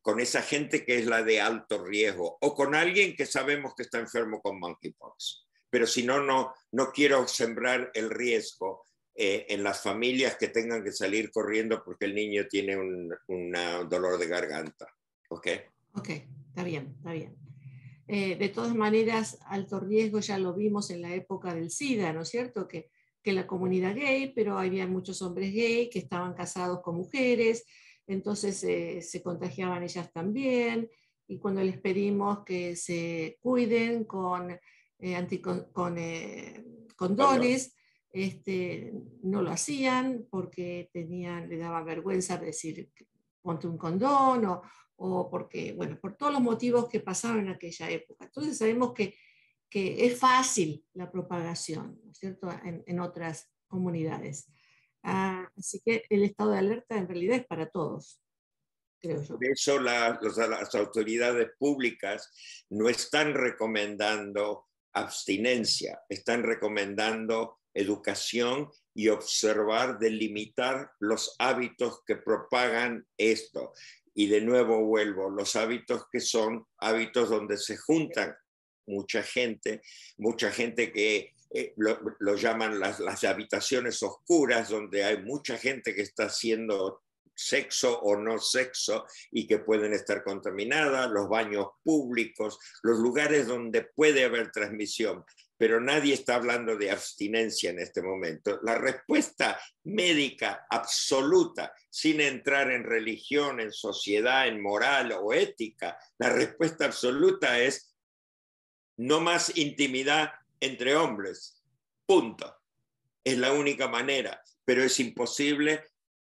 con 0.02 0.22
esa 0.22 0.42
gente 0.42 0.86
que 0.86 0.98
es 0.98 1.08
la 1.08 1.24
de 1.24 1.42
alto 1.42 1.84
riesgo 1.84 2.38
o 2.40 2.56
con 2.56 2.74
alguien 2.74 3.14
que 3.14 3.26
sabemos 3.26 3.74
que 3.76 3.84
está 3.84 4.00
enfermo 4.00 4.42
con 4.42 4.58
monkeypox. 4.58 5.46
Pero 5.70 5.86
si 5.88 6.04
no, 6.04 6.22
no, 6.22 6.54
no 6.72 6.94
quiero 6.94 7.28
sembrar 7.28 7.92
el 7.96 8.12
riesgo 8.12 8.86
eh, 9.14 9.46
en 9.50 9.62
las 9.62 9.84
familias 9.84 10.38
que 10.38 10.48
tengan 10.48 10.86
que 10.86 10.94
salir 10.94 11.32
corriendo 11.32 11.84
porque 11.84 12.06
el 12.06 12.16
niño 12.16 12.46
tiene 12.50 12.78
un 12.78 13.52
dolor 13.90 14.18
de 14.18 14.28
garganta. 14.28 14.88
¿Ok? 15.30 15.48
Ok, 15.96 16.10
está 16.10 16.64
bien, 16.64 16.94
está 16.98 17.14
bien. 17.14 17.36
Eh, 18.08 18.36
de 18.36 18.50
todas 18.50 18.76
maneras, 18.76 19.40
alto 19.46 19.80
riesgo 19.80 20.20
ya 20.20 20.38
lo 20.38 20.54
vimos 20.54 20.92
en 20.92 21.02
la 21.02 21.14
época 21.14 21.56
del 21.56 21.72
SIDA, 21.72 22.14
¿no 22.14 22.22
es 22.22 22.30
cierto? 22.30 22.68
Que, 22.68 22.90
que 23.24 23.34
la 23.34 23.48
comunidad 23.48 23.96
gay, 23.96 24.34
pero 24.36 24.60
había 24.60 24.86
muchos 24.86 25.22
hombres 25.24 25.52
gay 25.52 25.90
que 25.90 26.00
estaban 26.00 26.36
casados 26.36 26.82
con 26.82 26.98
mujeres, 26.98 27.66
entonces 28.06 28.64
eh, 28.64 29.02
se 29.02 29.24
contagiaban 29.24 29.82
ellas 29.82 30.12
también, 30.12 30.90
y 31.28 31.40
cuando 31.40 31.64
les 31.64 31.80
pedimos 31.80 32.44
que 32.46 32.76
se 32.76 33.38
cuiden 33.42 34.04
con, 34.04 34.52
eh, 35.00 35.28
con 35.74 35.98
eh, 35.98 36.64
condones, 36.96 37.76
este, 38.12 38.94
no 39.24 39.42
lo 39.42 39.50
hacían 39.50 40.28
porque 40.30 40.90
tenían, 40.94 41.50
le 41.50 41.58
daba 41.58 41.84
vergüenza 41.84 42.38
decir 42.38 42.90
ponte 43.46 43.68
un 43.68 43.78
condón 43.78 44.46
o, 44.46 44.64
o, 44.98 45.30
porque, 45.30 45.74
bueno, 45.74 46.00
por 46.02 46.18
todos 46.18 46.34
los 46.34 46.42
motivos 46.42 46.90
que 46.90 47.00
pasaron 47.00 47.42
en 47.42 47.50
aquella 47.50 47.90
época. 47.92 48.26
Entonces 48.26 48.58
sabemos 48.58 48.94
que, 48.94 49.16
que 49.70 50.06
es 50.06 50.18
fácil 50.18 50.84
la 50.94 51.12
propagación, 51.12 52.00
¿no 52.04 52.12
es 52.12 52.18
cierto?, 52.18 52.50
en, 52.64 52.84
en 52.88 53.00
otras 53.00 53.52
comunidades. 53.68 54.52
Ah, 55.04 55.48
así 55.56 55.80
que 55.86 56.04
el 56.10 56.24
estado 56.24 56.52
de 56.52 56.58
alerta 56.58 56.98
en 56.98 57.08
realidad 57.08 57.38
es 57.38 57.46
para 57.46 57.70
todos. 57.70 58.20
Creo 59.00 59.22
yo. 59.22 59.36
Por 59.36 59.46
eso 59.46 59.80
las 59.80 60.74
autoridades 60.74 61.50
públicas 61.60 62.32
no 62.70 62.90
están 62.90 63.36
recomendando 63.36 64.66
abstinencia, 64.94 66.02
están 66.10 66.42
recomendando 66.42 67.60
educación 67.76 68.72
y 68.96 69.10
observar, 69.10 70.00
delimitar 70.00 70.92
los 71.00 71.36
hábitos 71.38 72.02
que 72.08 72.16
propagan 72.16 73.06
esto. 73.18 73.74
Y 74.14 74.28
de 74.28 74.42
nuevo 74.42 74.86
vuelvo, 74.86 75.30
los 75.30 75.56
hábitos 75.56 76.06
que 76.12 76.22
son 76.22 76.66
hábitos 76.80 77.30
donde 77.30 77.58
se 77.58 77.78
juntan 77.78 78.36
mucha 78.88 79.22
gente, 79.22 79.82
mucha 80.18 80.52
gente 80.52 80.92
que 80.92 81.34
eh, 81.54 81.74
lo, 81.78 82.36
llaman 82.36 82.80
las, 82.80 83.00
las, 83.00 83.24
habitaciones 83.24 84.02
oscuras, 84.02 84.70
donde 84.70 85.04
hay 85.04 85.22
mucha 85.24 85.58
gente 85.58 85.94
que 85.94 86.02
está 86.02 86.26
haciendo 86.26 87.02
sexo 87.36 88.00
o 88.00 88.16
no 88.16 88.40
sexo 88.40 89.06
y 89.32 89.46
que 89.46 89.60
pueden 89.60 89.94
estar 89.94 90.24
contaminadas, 90.24 91.12
los 91.12 91.28
baños 91.28 91.68
públicos, 91.84 92.58
los 92.84 93.00
lugares 93.00 93.48
donde 93.48 93.84
puede 93.84 94.24
haber 94.24 94.52
transmisión. 94.52 95.26
Pero 95.58 95.80
nadie 95.80 96.14
está 96.14 96.36
hablando 96.36 96.76
de 96.76 96.92
abstinencia 96.92 97.70
en 97.70 97.80
este 97.80 98.02
momento. 98.02 98.60
La 98.64 98.78
respuesta 98.78 99.60
médica 99.84 100.66
absoluta, 100.70 101.74
sin 101.90 102.20
entrar 102.20 102.72
en 102.72 102.84
religión, 102.84 103.60
en 103.60 103.72
sociedad, 103.72 104.48
en 104.48 104.62
moral 104.62 105.14
o 105.14 105.34
ética, 105.34 105.98
la 106.18 106.30
respuesta 106.30 106.86
absoluta 106.86 107.60
es 107.60 107.96
no 108.98 109.22
más 109.22 109.56
intimidad 109.58 110.34
entre 110.60 110.96
hombres. 110.96 111.64
Punto. 112.06 112.56
Es 113.24 113.38
la 113.38 113.54
única 113.54 113.88
manera, 113.88 114.42
pero 114.66 114.84
es 114.84 115.00
imposible 115.00 115.84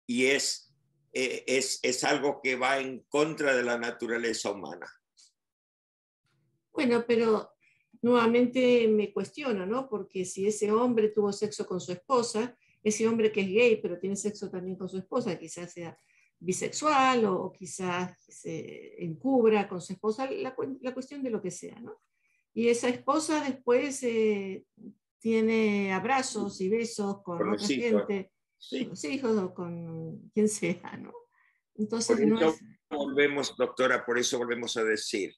y 0.06 0.26
es, 0.26 0.74
eh, 1.12 1.44
es, 1.46 1.78
es 1.82 2.02
algo 2.04 2.40
que 2.42 2.56
va 2.56 2.78
en 2.78 3.04
contra 3.08 3.54
de 3.54 3.62
la 3.62 3.78
naturaleza 3.78 4.50
humana. 4.50 4.92
Bueno, 6.72 7.04
pero 7.06 7.52
nuevamente 8.02 8.88
me 8.88 9.12
cuestiono, 9.12 9.66
¿no? 9.66 9.88
Porque 9.88 10.24
si 10.24 10.46
ese 10.46 10.70
hombre 10.72 11.08
tuvo 11.08 11.32
sexo 11.32 11.66
con 11.66 11.80
su 11.80 11.92
esposa, 11.92 12.56
ese 12.82 13.06
hombre 13.06 13.30
que 13.30 13.42
es 13.42 13.48
gay, 13.48 13.80
pero 13.80 13.98
tiene 13.98 14.16
sexo 14.16 14.50
también 14.50 14.76
con 14.76 14.88
su 14.88 14.98
esposa, 14.98 15.38
quizás 15.38 15.72
sea 15.72 15.98
bisexual 16.38 17.26
o, 17.26 17.52
quizás 17.52 18.18
se 18.26 19.04
encubra 19.04 19.68
con 19.68 19.80
su 19.80 19.92
esposa, 19.92 20.30
la, 20.30 20.54
la, 20.80 20.94
cuestión 20.94 21.22
de 21.22 21.30
lo 21.30 21.42
que 21.42 21.50
sea, 21.50 21.78
¿no? 21.80 22.00
Y 22.54 22.68
esa 22.68 22.88
esposa 22.88 23.44
después 23.44 24.02
eh, 24.02 24.64
tiene 25.18 25.92
abrazos 25.92 26.60
y 26.60 26.68
besos 26.68 27.22
con, 27.22 27.52
otra 27.52 27.66
gente, 27.66 28.32
con 28.70 28.88
los 28.88 29.04
hijos 29.04 29.36
o 29.36 29.54
con 29.54 30.30
quien 30.30 30.48
sea, 30.48 30.96
¿no? 30.96 31.12
Entonces, 31.76 32.18
por 32.88 32.98
volvemos, 32.98 33.54
doctora, 33.56 34.04
por 34.04 34.18
eso 34.18 34.38
volvemos 34.38 34.76
a 34.76 34.84
decir, 34.84 35.34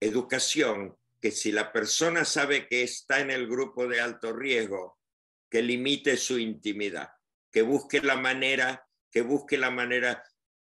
educación, 0.00 0.96
que 1.20 1.30
si 1.30 1.52
la 1.52 1.72
persona 1.72 2.24
sabe 2.24 2.68
que 2.68 2.82
está 2.82 3.20
en 3.20 3.30
el 3.30 3.46
grupo 3.46 3.86
de 3.86 4.00
alto 4.00 4.32
riesgo, 4.32 4.98
que 5.50 5.62
limite 5.62 6.16
su 6.16 6.38
intimidad, 6.38 7.08
que 7.50 7.62
busque 7.62 8.00
la 8.00 8.16
manera, 8.16 8.86
que 9.10 9.22
busque 9.22 9.56
la 9.56 9.70
manera, 9.70 10.22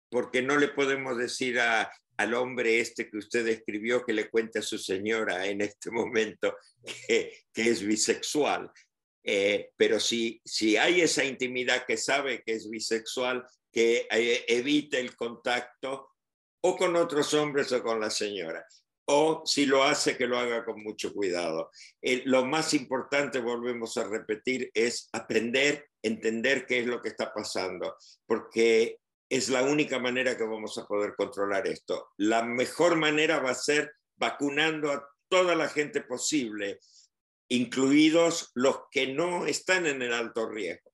porque 0.09 0.43
no 0.43 0.57
le 0.57 0.69
podemos 0.69 1.19
decir 1.19 1.61
al 1.61 2.35
hombre 2.35 2.81
este 2.81 3.11
que 3.11 3.19
usted 3.19 3.47
escribió 3.49 4.05
que 4.05 4.13
le 4.13 4.31
cuente 4.31 4.61
a 4.61 4.63
su 4.63 4.79
señora 4.79 5.47
en 5.47 5.61
este 5.61 5.91
momento 5.91 6.57
que, 7.07 7.45
es 7.55 7.83
bisexual. 7.83 8.71
Eh, 9.23 9.73
pero 9.77 10.01
si, 10.01 10.41
si 10.45 10.77
hay 10.77 11.03
esa 11.03 11.25
intimidad 11.25 11.85
que 11.87 11.99
sabe 11.99 12.43
que 12.43 12.53
es 12.53 12.71
bisexual, 12.71 13.45
que 13.71 14.07
eh, 14.11 14.45
evite 14.49 14.99
el 14.99 15.15
contacto 15.15 16.13
o 16.63 16.77
con 16.77 16.97
otros 16.97 17.35
hombres 17.35 17.71
o 17.73 17.83
con 17.83 18.01
la 18.01 18.11
señora. 18.11 18.65
O 19.11 19.43
si 19.47 19.65
lo 19.65 19.85
hace, 19.85 20.17
que 20.19 20.27
lo 20.27 20.39
haga 20.39 20.65
con 20.65 20.83
mucho 20.83 21.15
cuidado. 21.15 21.71
Lo 22.27 22.45
más 22.45 22.75
importante, 22.75 23.41
volvemos 23.41 23.97
a 23.97 24.05
repetir, 24.05 24.71
es 24.75 25.09
aprender, 25.13 25.89
entender 26.03 26.67
qué 26.67 26.81
es 26.81 26.87
lo 26.87 27.01
que 27.01 27.09
está 27.09 27.33
pasando, 27.33 27.97
porque 28.27 28.99
es 29.31 29.49
la 29.49 29.63
única 29.63 29.99
manera 29.99 30.37
que 30.37 30.45
vamos 30.45 30.77
a 30.77 30.87
poder 30.87 31.15
controlar 31.17 31.67
esto. 31.67 32.11
La 32.19 32.43
mejor 32.43 32.97
manera 32.97 33.39
va 33.41 33.51
a 33.51 33.55
ser 33.55 33.93
vacunando 34.17 34.93
a 34.93 35.09
toda 35.29 35.55
la 35.55 35.69
gente 35.69 36.03
posible, 36.03 36.81
incluidos 37.49 38.51
los 38.55 38.89
que 38.91 39.13
no 39.15 39.47
están 39.47 39.87
en 39.87 40.03
el 40.03 40.13
alto 40.13 40.49
riesgo, 40.51 40.93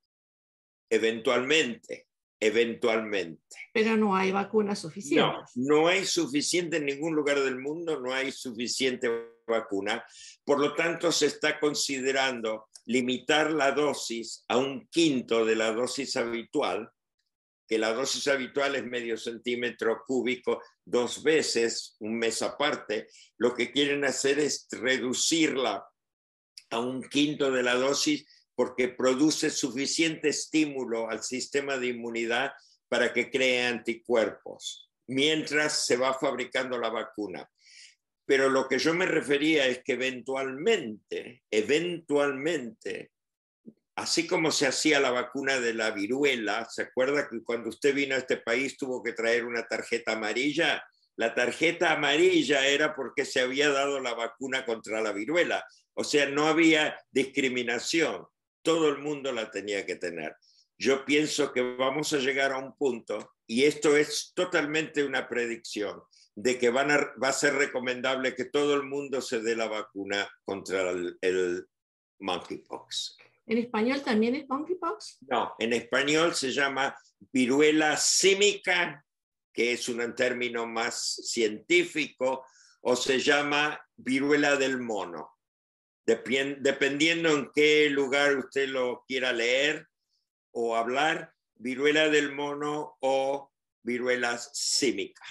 eventualmente, 0.88 2.07
eventualmente. 2.40 3.42
Pero 3.73 3.97
no 3.97 4.14
hay 4.16 4.33
vacunas 4.33 4.79
suficientes. 4.79 5.51
No, 5.55 5.79
no 5.81 5.88
hay 5.88 6.05
suficiente 6.05 6.77
en 6.77 6.87
ningún 6.87 7.14
lugar 7.14 7.40
del 7.40 7.59
mundo, 7.59 8.01
no 8.01 8.12
hay 8.12 8.33
suficiente 8.33 9.09
vacuna. 9.47 10.05
Por 10.44 10.61
lo 10.61 10.75
tanto, 10.75 11.12
se 11.12 11.27
está 11.27 11.59
considerando 11.61 12.68
limitar 12.87 13.51
la 13.51 13.73
dosis 13.73 14.44
a 14.49 14.59
un 14.59 14.87
quinto 14.88 15.44
de 15.44 15.57
la 15.57 15.73
dosis 15.73 16.16
habitual, 16.16 16.90
que 17.66 17.79
la 17.79 17.94
dosis 17.94 18.29
habitual 18.29 18.77
es 18.77 18.85
medio 18.85 19.16
centímetro 19.16 20.03
cúbico 20.07 20.61
dos 20.85 21.23
veces, 21.23 21.97
un 22.01 22.18
mes 22.18 22.42
aparte. 22.42 23.09
Lo 23.38 23.55
que 23.55 23.73
quieren 23.73 24.05
hacer 24.05 24.38
es 24.38 24.66
reducirla 24.70 25.87
a 26.70 26.79
un 26.79 27.03
quinto 27.03 27.51
de 27.51 27.62
la 27.62 27.75
dosis 27.75 28.27
porque 28.54 28.88
produce 28.88 29.50
suficiente 29.50 30.28
estímulo 30.28 31.10
al 31.10 31.22
sistema 31.22 31.76
de 31.76 31.88
inmunidad 31.88 32.52
para 32.88 33.12
que 33.12 33.30
cree 33.30 33.66
anticuerpos, 33.66 34.90
mientras 35.06 35.86
se 35.86 35.96
va 35.96 36.14
fabricando 36.14 36.78
la 36.78 36.90
vacuna. 36.90 37.48
Pero 38.26 38.48
lo 38.48 38.68
que 38.68 38.78
yo 38.78 38.94
me 38.94 39.06
refería 39.06 39.66
es 39.66 39.82
que 39.84 39.94
eventualmente, 39.94 41.42
eventualmente, 41.50 43.10
así 43.96 44.26
como 44.26 44.50
se 44.50 44.66
hacía 44.66 45.00
la 45.00 45.10
vacuna 45.10 45.60
de 45.60 45.74
la 45.74 45.90
viruela, 45.90 46.66
¿se 46.70 46.82
acuerda 46.82 47.28
que 47.28 47.42
cuando 47.42 47.68
usted 47.68 47.94
vino 47.94 48.14
a 48.14 48.18
este 48.18 48.38
país 48.38 48.76
tuvo 48.76 49.02
que 49.02 49.12
traer 49.12 49.44
una 49.44 49.66
tarjeta 49.66 50.12
amarilla? 50.12 50.82
La 51.16 51.34
tarjeta 51.34 51.92
amarilla 51.92 52.66
era 52.66 52.94
porque 52.94 53.24
se 53.24 53.40
había 53.40 53.70
dado 53.70 54.00
la 54.00 54.14
vacuna 54.14 54.64
contra 54.64 55.00
la 55.00 55.12
viruela. 55.12 55.64
O 55.94 56.02
sea, 56.02 56.26
no 56.28 56.46
había 56.48 56.98
discriminación. 57.12 58.26
Todo 58.64 58.88
el 58.88 58.98
mundo 58.98 59.31
la 59.31 59.50
tenía 59.50 59.85
que 59.85 59.96
tener. 59.96 60.35
Yo 60.79 61.05
pienso 61.05 61.53
que 61.53 61.77
vamos 61.77 62.12
a 62.14 62.18
llegar 62.18 62.50
a 62.53 62.59
un 62.59 62.77
punto, 62.77 63.35
y 63.46 63.64
esto 63.64 63.96
es 63.96 64.33
totalmente 64.35 65.05
una 65.05 65.29
predicción, 65.29 66.03
de 66.35 66.59
que 66.59 66.70
van 66.70 66.88
va 66.88 67.29
a 67.29 67.33
ser 67.33 67.55
recomendable 67.55 68.35
que 68.35 68.46
todo 68.46 68.74
el 68.74 68.85
mundo 68.85 69.20
se 69.20 69.40
dé 69.40 69.55
la 69.55 69.68
vacuna 69.68 70.29
contra 70.44 70.90
el, 70.90 71.66
monkeypox. 72.20 73.18
¿En 73.46 73.59
español 73.59 74.03
también 74.03 74.35
es 74.35 74.48
monkeypox? 74.48 75.18
No, 75.29 75.55
en 75.59 75.74
español 75.74 76.35
se 76.35 76.50
llama 76.50 76.96
viruela 77.33 77.98
símica, 77.98 79.05
que 79.53 79.72
es 79.72 79.88
un 79.88 80.14
término 80.14 80.66
más 80.66 81.20
científico, 81.22 82.46
o 82.81 82.96
se 82.96 83.18
llama 83.18 83.79
viruela 83.96 84.57
del 84.57 84.81
mono. 84.81 85.34
Dependiendo 86.06 87.30
en 87.30 87.50
qué 87.54 87.88
lugar 87.90 88.36
usted 88.36 88.68
lo 88.68 89.04
quiera 89.06 89.32
leer 89.32 89.88
o 90.52 90.76
hablar, 90.76 91.32
viruela 91.54 92.08
del 92.08 92.32
mono 92.32 92.96
o 93.00 93.50
viruela 93.82 94.38
símica. 94.38 95.24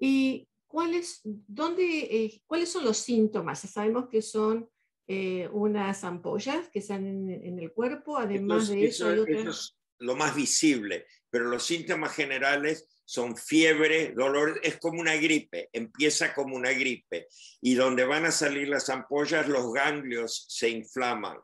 ¿Y 0.00 0.48
cuáles, 0.66 1.20
dónde, 1.24 1.84
eh, 1.84 2.42
cuáles 2.46 2.70
son 2.70 2.84
los 2.84 2.98
síntomas? 2.98 3.60
Sabemos 3.60 4.08
que 4.08 4.22
son 4.22 4.68
eh, 5.06 5.48
unas 5.52 6.02
ampollas 6.04 6.68
que 6.70 6.78
están 6.78 7.04
en, 7.30 7.58
el 7.58 7.72
cuerpo, 7.72 8.16
además 8.18 8.68
de 8.68 8.86
eso, 8.86 9.12
es 9.12 9.76
lo 9.98 10.16
más 10.16 10.34
visible, 10.34 11.06
pero 11.30 11.46
los 11.46 11.64
síntomas 11.64 12.14
generales 12.14 12.88
son 13.04 13.36
fiebre, 13.36 14.12
dolor, 14.16 14.60
es 14.62 14.78
como 14.78 15.00
una 15.00 15.14
gripe, 15.16 15.68
empieza 15.72 16.34
como 16.34 16.56
una 16.56 16.72
gripe, 16.72 17.28
y 17.60 17.74
donde 17.74 18.04
van 18.04 18.24
a 18.24 18.30
salir 18.30 18.68
las 18.68 18.88
ampollas, 18.88 19.48
los 19.48 19.72
ganglios 19.72 20.46
se 20.48 20.70
inflaman 20.70 21.36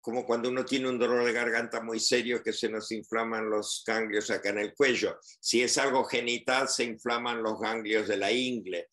como 0.00 0.24
cuando 0.24 0.48
uno 0.48 0.64
tiene 0.64 0.88
un 0.88 0.98
dolor 0.98 1.24
de 1.24 1.32
garganta 1.32 1.80
muy 1.82 2.00
serio 2.00 2.42
que 2.42 2.52
se 2.52 2.68
nos 2.68 2.90
inflaman 2.90 3.50
los 3.50 3.84
ganglios 3.86 4.30
acá 4.30 4.48
en 4.48 4.58
el 4.58 4.74
cuello. 4.74 5.18
Si 5.20 5.62
es 5.62 5.76
algo 5.78 6.04
genital, 6.04 6.68
se 6.68 6.84
inflaman 6.84 7.42
los 7.42 7.60
ganglios 7.60 8.08
de 8.08 8.16
la 8.16 8.32
ingle. 8.32 8.88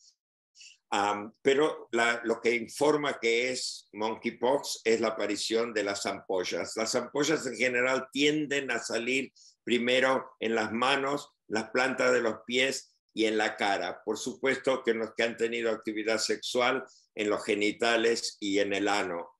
Pero 1.41 1.89
lo 2.23 2.41
que 2.41 2.55
informa 2.55 3.19
que 3.19 3.51
es 3.51 3.89
monkeypox 3.93 4.81
es 4.83 5.01
la 5.01 5.09
aparición 5.09 5.73
de 5.73 5.83
las 5.83 6.05
ampollas. 6.05 6.75
Las 6.75 6.95
ampollas 6.95 7.45
en 7.45 7.55
general 7.55 8.07
tienden 8.11 8.71
a 8.71 8.79
salir 8.79 9.31
primero 9.63 10.31
en 10.39 10.55
las 10.55 10.71
manos, 10.71 11.29
las 11.47 11.69
plantas 11.71 12.13
de 12.13 12.21
los 12.21 12.37
pies 12.45 12.95
y 13.13 13.25
en 13.25 13.37
la 13.37 13.57
cara. 13.57 14.01
Por 14.05 14.17
supuesto 14.17 14.83
que 14.83 14.91
en 14.91 14.99
los 14.99 15.13
que 15.15 15.23
han 15.23 15.37
tenido 15.37 15.71
actividad 15.71 16.19
sexual, 16.19 16.85
en 17.15 17.29
los 17.29 17.43
genitales 17.43 18.37
y 18.39 18.59
en 18.59 18.73
el 18.73 18.87
ano 18.87 19.37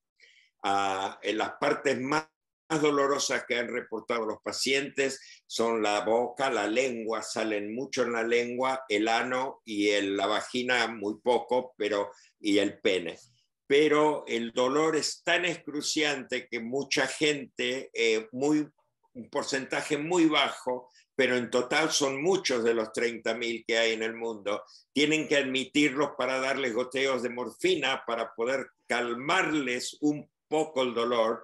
en 1.21 1.37
las 1.37 1.53
partes 1.59 1.99
más, 1.99 2.27
dolorosas 2.69 3.45
que 3.47 3.57
han 3.57 3.69
reportado 3.69 4.25
los 4.25 4.41
pacientes 4.41 5.19
son 5.45 5.81
la 5.81 6.01
boca, 6.01 6.49
la 6.49 6.67
lengua, 6.67 7.21
salen 7.21 7.73
mucho 7.73 8.03
en 8.03 8.13
la 8.13 8.23
lengua, 8.23 8.83
el 8.89 9.07
ano 9.07 9.61
y 9.63 9.99
la 10.01 10.27
vagina 10.27 10.87
muy 10.87 11.15
poco, 11.21 11.73
pero 11.77 12.11
y 12.39 12.57
el 12.57 12.79
pene. 12.79 13.17
Pero 13.65 14.25
el 14.27 14.51
dolor 14.51 14.95
es 14.95 15.23
tan 15.23 15.45
excruciante 15.45 16.47
que 16.47 16.59
mucha 16.59 17.07
gente, 17.07 17.89
eh, 17.93 18.27
muy, 18.31 18.67
un 19.13 19.29
porcentaje 19.29 19.97
muy 19.97 20.25
bajo, 20.25 20.89
pero 21.15 21.35
en 21.35 21.49
total 21.49 21.91
son 21.91 22.21
muchos 22.21 22.63
de 22.63 22.73
los 22.73 22.89
30.000 22.89 23.65
que 23.65 23.77
hay 23.77 23.93
en 23.93 24.03
el 24.03 24.13
mundo, 24.13 24.63
tienen 24.93 25.27
que 25.27 25.37
admitirlos 25.37 26.11
para 26.17 26.39
darles 26.39 26.73
goteos 26.73 27.23
de 27.23 27.29
morfina 27.29 28.03
para 28.05 28.33
poder 28.35 28.67
calmarles 28.85 29.97
un 30.01 30.29
poco 30.47 30.83
el 30.83 30.93
dolor 30.93 31.43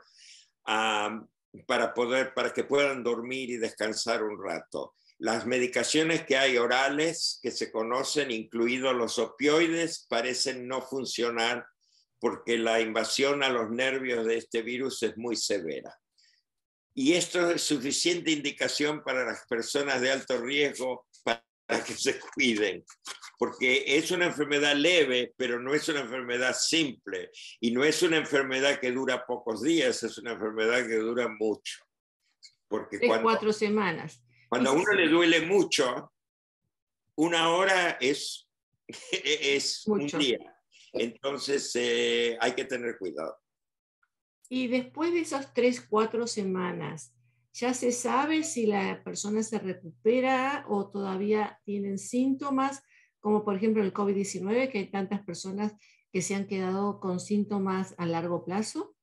para, 0.63 1.93
poder, 1.93 2.33
para 2.33 2.53
que 2.53 2.63
puedan 2.63 3.03
dormir 3.03 3.49
y 3.49 3.57
descansar 3.57 4.23
un 4.23 4.41
rato. 4.41 4.95
Las 5.19 5.45
medicaciones 5.45 6.25
que 6.25 6.37
hay 6.37 6.57
orales 6.57 7.39
que 7.41 7.51
se 7.51 7.71
conocen, 7.71 8.31
incluidos 8.31 8.95
los 8.95 9.19
opioides, 9.19 10.05
parecen 10.09 10.67
no 10.67 10.81
funcionar 10.81 11.65
porque 12.19 12.57
la 12.57 12.79
invasión 12.79 13.43
a 13.43 13.49
los 13.49 13.69
nervios 13.69 14.25
de 14.25 14.37
este 14.37 14.61
virus 14.61 15.03
es 15.03 15.17
muy 15.17 15.35
severa. 15.35 15.97
Y 16.93 17.13
esto 17.13 17.51
es 17.51 17.63
suficiente 17.63 18.31
indicación 18.31 19.03
para 19.03 19.25
las 19.25 19.45
personas 19.47 19.99
de 19.99 20.11
alto 20.11 20.37
riesgo 20.37 21.07
para 21.65 21.83
que 21.83 21.93
se 21.93 22.19
cuiden 22.19 22.83
porque 23.43 23.97
es 23.97 24.09
una 24.11 24.27
enfermedad 24.27 24.73
leve, 24.73 25.33
pero 25.35 25.59
no 25.59 25.73
es 25.73 25.89
una 25.89 25.99
enfermedad 25.99 26.55
simple 26.57 27.29
y 27.59 27.71
no 27.71 27.83
es 27.83 28.01
una 28.01 28.15
enfermedad 28.15 28.79
que 28.79 28.89
dura 28.89 29.25
pocos 29.25 29.61
días, 29.61 30.01
es 30.01 30.17
una 30.17 30.31
enfermedad 30.31 30.87
que 30.87 30.95
dura 30.95 31.27
mucho. 31.27 31.83
Porque 32.69 32.99
cuando, 32.99 33.23
cuatro 33.23 33.51
semanas. 33.51 34.23
Cuando 34.47 34.69
a 34.69 34.73
uno 34.73 34.93
le 34.93 35.09
duele 35.09 35.41
mucho, 35.41 36.13
una 37.15 37.49
hora 37.49 37.97
es, 37.99 38.47
es 39.11 39.85
un 39.87 40.07
día. 40.07 40.55
Entonces 40.93 41.69
eh, 41.75 42.37
hay 42.39 42.53
que 42.53 42.63
tener 42.63 42.97
cuidado. 42.97 43.37
Y 44.47 44.67
después 44.67 45.11
de 45.11 45.19
esas 45.19 45.53
tres, 45.53 45.81
cuatro 45.81 46.27
semanas, 46.27 47.13
¿ya 47.53 47.73
se 47.73 47.91
sabe 47.91 48.43
si 48.43 48.65
la 48.65 49.03
persona 49.03 49.43
se 49.43 49.59
recupera 49.59 50.65
o 50.67 50.89
todavía 50.89 51.59
tienen 51.63 51.97
síntomas? 51.97 52.83
como 53.23 53.45
por 53.45 53.55
ejemplo 53.55 53.81
el 53.81 53.93
COVID-19, 53.93 54.69
que 54.69 54.79
hay 54.79 54.91
tantas 54.91 55.23
personas 55.23 55.71
que 56.11 56.21
se 56.21 56.35
han 56.35 56.45
quedado 56.45 56.99
con 56.99 57.21
síntomas 57.21 57.95
a 57.97 58.05
largo 58.05 58.43
plazo? 58.43 58.97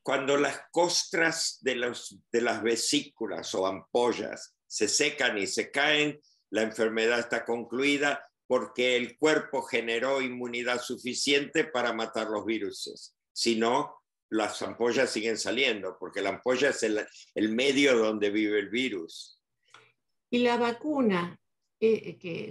Cuando 0.00 0.36
las 0.36 0.60
costras 0.70 1.58
de, 1.60 1.92
de 2.30 2.40
las 2.40 2.62
vesículas 2.62 3.52
o 3.56 3.66
ampollas 3.66 4.54
se 4.64 4.86
secan 4.86 5.38
y 5.38 5.48
se 5.48 5.72
caen, 5.72 6.20
la 6.50 6.62
enfermedad 6.62 7.18
está 7.18 7.44
concluida 7.44 8.24
porque 8.46 8.96
el 8.96 9.18
cuerpo 9.18 9.62
generó 9.62 10.22
inmunidad 10.22 10.80
suficiente 10.80 11.64
para 11.64 11.92
matar 11.92 12.28
los 12.28 12.46
virus. 12.46 13.12
Si 13.32 13.56
no, 13.56 13.97
las 14.30 14.60
ampollas 14.62 15.10
siguen 15.10 15.38
saliendo, 15.38 15.96
porque 15.98 16.20
la 16.20 16.30
ampolla 16.30 16.70
es 16.70 16.82
el, 16.82 17.06
el 17.34 17.48
medio 17.50 17.96
donde 17.96 18.30
vive 18.30 18.58
el 18.58 18.68
virus. 18.68 19.40
¿Y 20.30 20.38
la 20.38 20.56
vacuna 20.56 21.38
eh, 21.80 22.18
que 22.18 22.50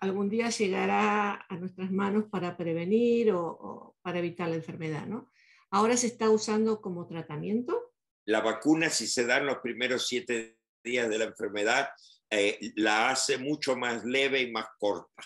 algún 0.00 0.28
día 0.28 0.50
llegará 0.50 1.46
a 1.48 1.56
nuestras 1.56 1.90
manos 1.90 2.26
para 2.30 2.56
prevenir 2.56 3.32
o, 3.32 3.96
para 4.02 4.20
evitar 4.20 4.48
la 4.48 4.54
enfermedad, 4.54 5.06
¿no? 5.06 5.32
Ahora 5.70 5.96
se 5.96 6.06
está 6.06 6.30
usando 6.30 6.80
como 6.80 7.06
tratamiento. 7.06 7.92
La 8.24 8.40
vacuna, 8.40 8.88
si 8.88 9.06
se 9.06 9.26
da 9.26 9.38
en 9.38 9.46
los 9.46 9.58
primeros 9.58 10.06
siete 10.06 10.58
días 10.82 11.08
de 11.08 11.18
la 11.18 11.24
enfermedad, 11.24 11.88
eh, 12.30 12.58
la 12.76 13.10
hace 13.10 13.36
mucho 13.36 13.76
más 13.76 14.04
leve 14.04 14.42
y 14.42 14.52
más 14.52 14.66
corta. 14.78 15.24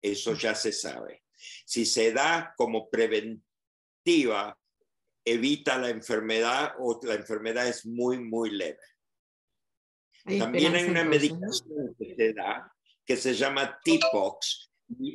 Eso 0.00 0.34
ya 0.34 0.54
se 0.54 0.72
sabe. 0.72 1.24
Si 1.66 1.84
se 1.84 2.12
da 2.12 2.54
como 2.56 2.88
preventiva, 2.88 4.57
evita 5.32 5.78
la 5.78 5.90
enfermedad 5.90 6.74
o 6.78 6.98
la 7.02 7.14
enfermedad 7.14 7.66
es 7.66 7.86
muy, 7.86 8.18
muy 8.18 8.50
leve. 8.50 8.78
También 10.24 10.74
hay 10.74 10.84
una 10.84 11.04
medicación 11.04 11.94
que 11.98 12.14
se 12.14 12.32
da 12.32 12.72
que 13.06 13.16
se 13.16 13.34
llama 13.34 13.80
T-Pox. 13.82 14.70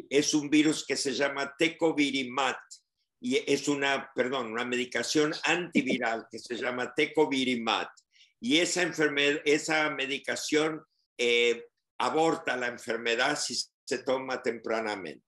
Es 0.10 0.34
un 0.34 0.49
virus 0.49 0.86
que 0.86 0.95
se 0.95 1.13
llama 1.13 1.54
Tecovirimat 1.58 2.58
y 3.23 3.41
es 3.47 3.69
una, 3.69 4.12
perdón, 4.13 4.52
una 4.52 4.65
medicación 4.65 5.34
antiviral 5.45 6.28
que 6.30 6.39
se 6.39 6.58
llama 6.58 6.93
tecovirimat. 6.93 7.88
Y 8.41 8.58
esa, 8.58 8.82
enfermedad, 8.82 9.39
esa 9.45 9.89
medicación 9.91 10.84
eh, 11.17 11.67
aborta 11.99 12.58
la 12.58 12.67
enfermedad 12.67 13.39
si 13.39 13.56
se 13.86 13.99
toma 13.99 14.43
tempranamente. 14.43 15.23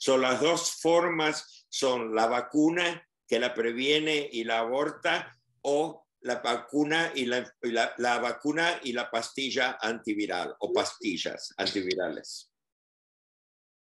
Son 0.00 0.22
las 0.22 0.40
dos 0.40 0.80
formas, 0.80 1.66
son 1.68 2.14
la 2.14 2.26
vacuna 2.26 3.06
que 3.28 3.38
la 3.38 3.52
previene 3.52 4.30
y 4.32 4.44
la 4.44 4.60
aborta 4.60 5.38
o 5.60 6.06
la 6.20 6.36
vacuna 6.36 7.12
y 7.14 7.26
la, 7.26 7.52
la, 7.98 8.18
vacuna 8.18 8.80
y 8.82 8.94
la 8.94 9.10
pastilla 9.10 9.76
antiviral 9.78 10.56
o 10.60 10.72
pastillas 10.72 11.52
antivirales. 11.58 12.50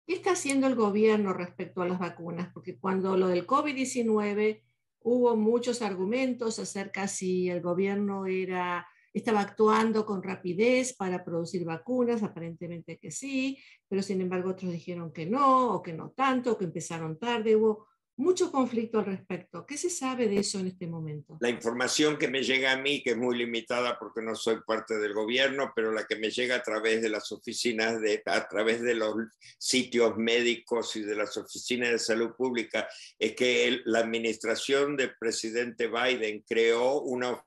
¿Qué 0.06 0.12
está 0.12 0.32
haciendo 0.32 0.66
el 0.66 0.74
gobierno 0.74 1.32
respecto 1.32 1.80
a 1.80 1.88
las 1.88 1.98
vacunas? 1.98 2.52
Porque 2.52 2.78
cuando 2.78 3.16
lo 3.16 3.28
del 3.28 3.46
COVID-19 3.46 4.62
hubo 5.00 5.36
muchos 5.36 5.80
argumentos 5.80 6.58
acerca 6.58 7.08
si 7.08 7.48
el 7.48 7.62
gobierno 7.62 8.26
era, 8.26 8.86
estaba 9.14 9.40
actuando 9.40 10.04
con 10.04 10.22
rapidez 10.22 10.94
para 10.94 11.24
producir 11.24 11.64
vacunas, 11.64 12.22
aparentemente 12.22 12.98
que 12.98 13.10
sí, 13.10 13.58
pero 13.88 14.02
sin 14.02 14.20
embargo 14.20 14.50
otros 14.50 14.72
dijeron 14.72 15.12
que 15.12 15.24
no, 15.24 15.74
o 15.74 15.82
que 15.82 15.92
no 15.92 16.10
tanto, 16.10 16.58
que 16.58 16.64
empezaron 16.64 17.18
tarde, 17.18 17.54
hubo 17.54 17.86
mucho 18.16 18.52
conflicto 18.52 18.98
al 18.98 19.06
respecto. 19.06 19.66
¿Qué 19.66 19.76
se 19.76 19.90
sabe 19.90 20.28
de 20.28 20.38
eso 20.38 20.60
en 20.60 20.68
este 20.68 20.86
momento? 20.86 21.36
La 21.40 21.48
información 21.48 22.16
que 22.16 22.28
me 22.28 22.42
llega 22.42 22.72
a 22.72 22.76
mí, 22.76 23.02
que 23.02 23.10
es 23.10 23.16
muy 23.16 23.36
limitada 23.36 23.98
porque 23.98 24.22
no 24.22 24.34
soy 24.36 24.58
parte 24.66 24.98
del 24.98 25.14
gobierno, 25.14 25.72
pero 25.74 25.92
la 25.92 26.06
que 26.06 26.16
me 26.16 26.30
llega 26.30 26.56
a 26.56 26.62
través 26.62 27.02
de 27.02 27.08
las 27.08 27.32
oficinas, 27.32 28.00
de, 28.00 28.22
a 28.26 28.48
través 28.48 28.82
de 28.82 28.94
los 28.94 29.14
sitios 29.58 30.16
médicos 30.16 30.94
y 30.96 31.02
de 31.02 31.16
las 31.16 31.36
oficinas 31.36 31.90
de 31.90 31.98
salud 31.98 32.34
pública, 32.36 32.88
es 33.18 33.34
que 33.34 33.80
la 33.84 34.00
administración 34.00 34.96
del 34.96 35.12
presidente 35.18 35.88
Biden 35.88 36.44
creó 36.46 37.00
una 37.00 37.42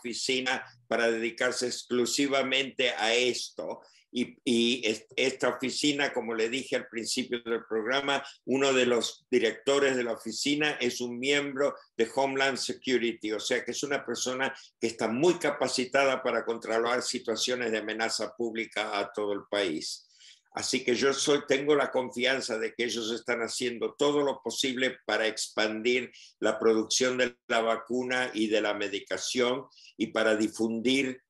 oficina 0.00 0.64
para 0.88 1.10
dedicarse 1.10 1.66
exclusivamente 1.66 2.90
a 2.90 3.14
esto 3.14 3.82
y, 4.12 4.82
esta 5.16 5.48
oficina, 5.48 6.12
como 6.12 6.34
le 6.34 6.48
dije 6.48 6.76
al 6.76 6.88
principio 6.88 7.40
del 7.44 7.64
programa, 7.64 8.24
uno 8.44 8.72
de 8.72 8.86
los 8.86 9.26
directores 9.30 9.96
de 9.96 10.04
la 10.04 10.12
oficina 10.12 10.72
es 10.80 11.00
un 11.00 11.18
miembro 11.18 11.76
de 11.96 12.10
Homeland 12.12 12.58
Security, 12.58 13.32
o 13.32 13.40
sea 13.40 13.64
que 13.64 13.70
es 13.70 13.82
una 13.82 14.04
persona 14.04 14.52
que 14.80 14.88
está 14.88 15.08
muy 15.08 15.38
capacitada 15.38 16.22
para 16.22 16.44
controlar 16.44 17.02
situaciones 17.02 17.70
de 17.70 17.78
amenaza 17.78 18.34
pública 18.36 18.98
a 18.98 19.12
todo 19.12 19.32
el 19.32 19.42
país. 19.48 20.09
Así 20.52 20.84
que 20.84 20.94
yo 20.94 21.12
soy, 21.12 21.42
tengo 21.46 21.76
la 21.76 21.90
confianza 21.90 22.58
de 22.58 22.74
que 22.74 22.84
ellos 22.84 23.12
están 23.12 23.40
haciendo 23.40 23.94
todo 23.94 24.22
lo 24.22 24.42
posible 24.42 24.98
para 25.06 25.26
expandir 25.26 26.10
la 26.40 26.58
producción 26.58 27.18
de 27.18 27.36
la 27.46 27.60
vacuna 27.60 28.30
y 28.34 28.48
de 28.48 28.60
la 28.60 28.74
medicación 28.74 29.66
y 29.96 30.08
para 30.08 30.36
difundir 30.36 31.22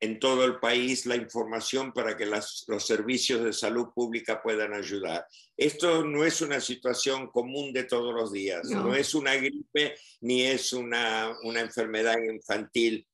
en 0.00 0.18
todo 0.18 0.44
el 0.44 0.58
país 0.58 1.06
la 1.06 1.16
información 1.16 1.92
para 1.92 2.16
que 2.16 2.26
los 2.26 2.66
servicios 2.86 3.44
de 3.44 3.52
salud 3.52 3.88
pública 3.94 4.42
puedan 4.42 4.74
ayudar. 4.74 5.26
Esto 5.56 6.04
no 6.04 6.24
es 6.24 6.40
una 6.40 6.60
situación 6.60 7.28
común 7.28 7.72
de 7.72 7.84
todos 7.84 8.14
los 8.14 8.32
días, 8.32 8.68
no, 8.68 8.94
es 8.94 9.14
una 9.14 9.36
gripe 9.36 9.94
ni 10.20 10.42
es 10.42 10.72
una, 10.72 11.36
una 11.42 11.60
enfermedad 11.60 12.16
infantil 12.18 13.06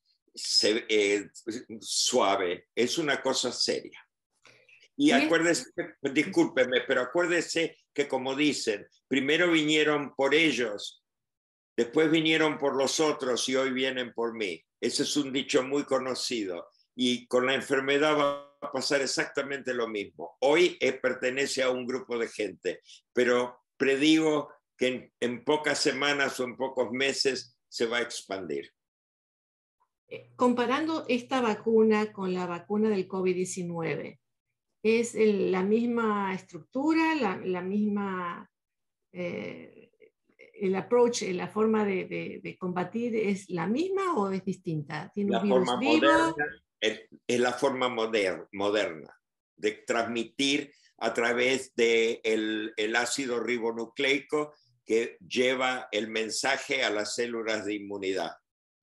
eh, 0.63 1.29
suave, 1.81 2.69
es 2.75 2.99
una 2.99 3.21
cosa 3.21 3.53
seria. 3.53 4.06
Y 4.97 5.11
acuérdese, 5.11 5.71
discúlpeme, 6.01 6.81
pero 6.87 7.03
acuérdese 7.03 7.77
que 7.93 8.09
como 8.09 8.35
dicen, 8.35 8.87
primero 9.07 9.51
vinieron 9.51 10.15
por 10.15 10.35
ellos, 10.35 11.05
después 11.77 12.11
vinieron 12.11 12.59
por 12.59 12.77
los 12.77 12.99
otros 13.01 13.47
y 13.49 13.57
hoy 13.57 13.73
vienen 13.73 14.15
por 14.15 14.35
mí. 14.35 14.63
Ese 14.81 15.03
es 15.03 15.17
un 15.17 15.33
dicho 15.33 15.63
muy 15.63 15.85
conocido. 15.85 16.69
Y 16.95 17.27
con 17.27 17.45
la 17.45 17.55
enfermedad 17.55 18.17
va 18.17 18.57
a 18.63 18.73
pasar 18.73 19.03
exactamente 19.03 19.75
lo 19.75 19.87
mismo. 19.87 20.37
Hoy 20.41 20.79
pertenece 21.03 21.63
a 21.63 21.71
un 21.71 21.87
grupo 21.87 22.19
de 22.19 22.29
gente, 22.29 22.81
pero 23.13 23.65
predigo 23.77 24.51
que 24.79 25.13
en, 25.21 25.45
pocas 25.45 25.79
semanas 25.79 26.39
o 26.41 26.45
en 26.45 26.57
pocos 26.57 26.91
meses 26.91 27.59
se 27.69 27.87
va 27.87 27.99
a 27.99 28.03
expandir. 28.03 28.73
Eh, 30.09 30.31
comparando 30.37 31.05
esta 31.09 31.41
vacuna 31.41 32.13
con 32.13 32.33
la 32.33 32.47
vacuna 32.47 32.89
del 32.89 33.09
COVID-19, 33.09 34.19
¿es 34.87 35.15
la 35.15 35.63
misma 35.63 36.33
estructura, 36.35 37.15
la, 37.15 37.61
misma 37.61 38.49
eh, 39.13 39.91
el 40.55 40.77
approach, 40.77 41.23
la 41.23 41.49
forma 41.49 41.85
de, 41.85 42.57
combatir 42.59 43.17
es 43.17 43.51
la 43.51 43.67
misma 43.67 44.17
o 44.17 44.31
es 44.31 44.45
distinta? 44.45 45.11
¿Tiene 45.13 45.33
la 45.33 45.41
forma 45.41 45.77
Moderna, 45.77 46.35
es, 46.81 47.09
la 47.41 47.53
forma 47.53 47.89
moderna 47.89 49.21
de 49.57 49.73
transmitir 49.73 50.73
a 50.99 51.13
través 51.13 51.75
del 51.75 52.23
de 52.27 52.73
el 52.77 52.97
ácido 52.97 53.41
ribonucleico 53.41 54.55
que 54.85 55.19
lleva 55.19 55.89
el 55.91 56.09
mensaje 56.09 56.85
a 56.85 56.91
las 56.91 57.17
células 57.17 57.65
de 57.67 57.75
inmunidad. 57.75 58.37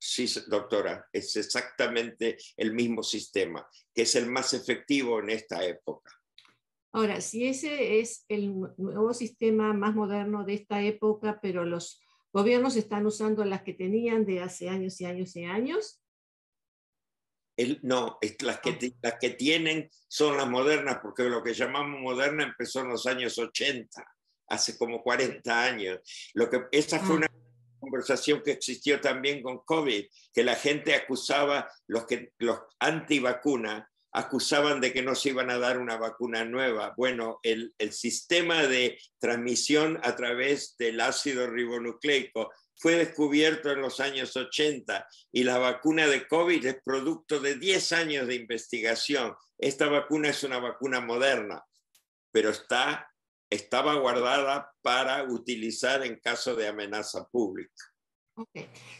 Sí, 0.05 0.25
doctora, 0.47 1.07
es 1.13 1.33
exactamente 1.37 2.35
el 2.57 2.73
mismo 2.73 3.03
sistema, 3.03 3.65
que 3.95 4.01
es 4.01 4.15
el 4.15 4.29
más 4.29 4.53
efectivo 4.53 5.21
en 5.21 5.29
esta 5.29 5.63
época. 5.63 6.11
Ahora, 6.91 7.21
si 7.21 7.47
ese 7.47 8.01
es 8.01 8.25
el 8.27 8.53
nuevo 8.75 9.13
sistema 9.13 9.71
más 9.71 9.95
moderno 9.95 10.43
de 10.43 10.55
esta 10.55 10.81
época, 10.81 11.39
pero 11.41 11.63
los 11.63 12.01
gobiernos 12.33 12.75
están 12.75 13.05
usando 13.05 13.45
las 13.45 13.63
que 13.63 13.73
tenían 13.73 14.25
de 14.25 14.41
hace 14.41 14.67
años 14.67 14.99
y 14.99 15.05
años 15.05 15.37
y 15.37 15.45
años. 15.45 16.01
no, 17.81 18.19
las, 18.41 18.59
que, 18.59 18.71
ah. 18.71 18.97
las 19.03 19.19
que 19.21 19.29
tienen 19.29 19.89
son 20.09 20.35
las 20.35 20.49
modernas, 20.49 20.99
porque 21.01 21.23
lo 21.23 21.41
que 21.41 21.53
llamamos 21.53 22.01
moderna 22.01 22.43
empezó 22.43 22.81
en 22.81 22.89
los 22.89 23.05
años 23.05 23.37
80, 23.39 24.05
hace 24.49 24.77
como 24.77 25.01
40 25.01 25.63
años. 25.63 26.31
Lo 26.33 26.49
que, 26.49 26.65
esa 26.73 26.99
fue 26.99 27.15
ah. 27.15 27.17
una 27.19 27.42
conversación 27.83 28.41
que 28.43 28.51
existió 28.51 28.99
también 28.99 29.43
con 29.43 29.59
COVID, 29.59 30.05
que 30.33 30.43
la 30.43 30.55
gente 30.55 30.95
acusaba 30.95 31.69
los, 31.87 32.05
que, 32.05 32.31
los 32.39 32.59
antivacunas 32.79 33.85
acusaban 34.13 34.79
de 34.79 34.93
que 34.93 35.01
no 35.01 35.15
se 35.15 35.29
iban 35.29 35.49
a 35.49 35.57
dar 35.57 35.79
una 35.79 35.97
vacuna 35.97 36.45
nueva. 36.45 36.93
Bueno, 36.95 37.39
el, 37.41 37.73
sistema 37.91 38.63
de 38.63 38.99
transmisión 39.19 39.99
a 40.03 40.15
través 40.15 40.75
del 40.77 41.01
ácido 41.01 41.47
ribonucleico 41.47 42.51
fue 42.75 42.95
descubierto 42.95 43.71
en 43.71 43.81
los 43.81 43.99
años 43.99 44.35
80 44.35 45.07
y 45.31 45.43
la 45.43 45.57
vacuna 45.57 46.07
de 46.07 46.27
COVID 46.27 46.65
es 46.65 46.77
producto 46.83 47.39
de 47.39 47.55
10 47.55 47.91
años 47.93 48.27
de 48.27 48.35
investigación. 48.35 49.35
Esta 49.57 49.87
vacuna 49.87 50.29
es 50.29 50.43
una 50.43 50.59
vacuna 50.59 51.01
moderna, 51.01 51.63
pero 52.31 52.49
está, 52.49 53.09
estaba 53.53 53.95
guardada 53.95 54.73
para 54.81 55.23
utilizar 55.23 56.05
en 56.05 56.19
caso 56.19 56.55
de 56.55 56.67
amenaza 56.67 57.27
pública. 57.29 57.85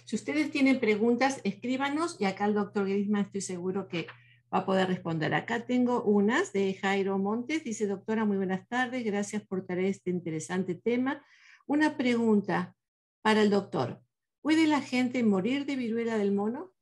Si 0.05 0.15
ustedes 0.15 0.51
tienen 0.51 0.79
preguntas, 0.79 1.41
escríbanos 1.43 2.17
y 2.19 2.25
acá 2.25 2.45
el 2.45 2.53
doctor 2.53 2.87
Grisman 2.87 3.25
estoy 3.25 3.41
seguro 3.41 3.87
que 3.87 4.05
va 4.53 4.59
a 4.59 4.65
poder 4.65 4.87
responder. 4.87 5.33
Acá 5.33 5.65
tengo 5.65 6.03
unas 6.03 6.53
de 6.53 6.75
Jairo 6.75 7.17
Montes. 7.17 7.63
Dice, 7.63 7.87
doctora, 7.87 8.25
muy 8.25 8.37
buenas 8.37 8.67
tardes. 8.67 9.03
Gracias 9.03 9.41
por 9.41 9.65
traer 9.65 9.85
este 9.85 10.11
interesante 10.11 10.75
tema. 10.75 11.25
Una 11.65 11.97
pregunta 11.97 12.75
para 13.23 13.41
el 13.41 13.49
doctor. 13.49 14.01
¿Puede 14.41 14.67
la 14.67 14.81
gente 14.81 15.23
morir 15.23 15.65
de 15.65 15.77
viruela 15.77 16.17
del 16.17 16.31
mono? 16.31 16.73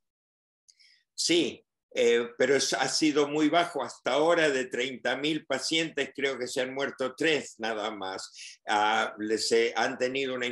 Sí, 1.13 1.65
eh, 1.93 2.29
pero 2.37 2.55
ha 2.55 2.87
sido 2.87 3.27
muy 3.27 3.49
bajo. 3.49 3.83
Hasta 3.83 4.13
ahora 4.13 4.49
de 4.49 4.69
30.000 4.69 5.45
pacientes 5.45 6.11
creo 6.15 6.37
que 6.37 6.47
se 6.47 6.61
han 6.61 6.73
muerto 6.73 7.13
tres 7.15 7.55
nada 7.59 7.91
más. 7.91 8.59
Ah, 8.67 9.13
les, 9.19 9.53
han 9.75 9.97
tenido 9.97 10.35
una, 10.35 10.47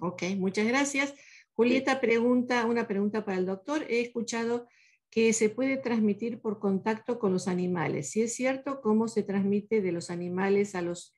Ok, 0.00 0.22
muchas 0.36 0.66
gracias. 0.66 1.14
Julieta 1.54 2.00
pregunta, 2.00 2.64
una 2.66 2.88
pregunta 2.88 3.24
para 3.24 3.38
el 3.38 3.46
doctor. 3.46 3.86
He 3.88 4.00
escuchado 4.00 4.66
que 5.10 5.32
se 5.32 5.50
puede 5.50 5.76
transmitir 5.76 6.40
por 6.40 6.58
contacto 6.58 7.18
con 7.18 7.32
los 7.32 7.46
animales. 7.46 8.10
Si 8.10 8.22
es 8.22 8.34
cierto, 8.34 8.80
¿cómo 8.80 9.08
se 9.08 9.22
transmite 9.22 9.82
de 9.82 9.92
los 9.92 10.10
animales 10.10 10.74
a 10.74 10.82
los 10.82 11.14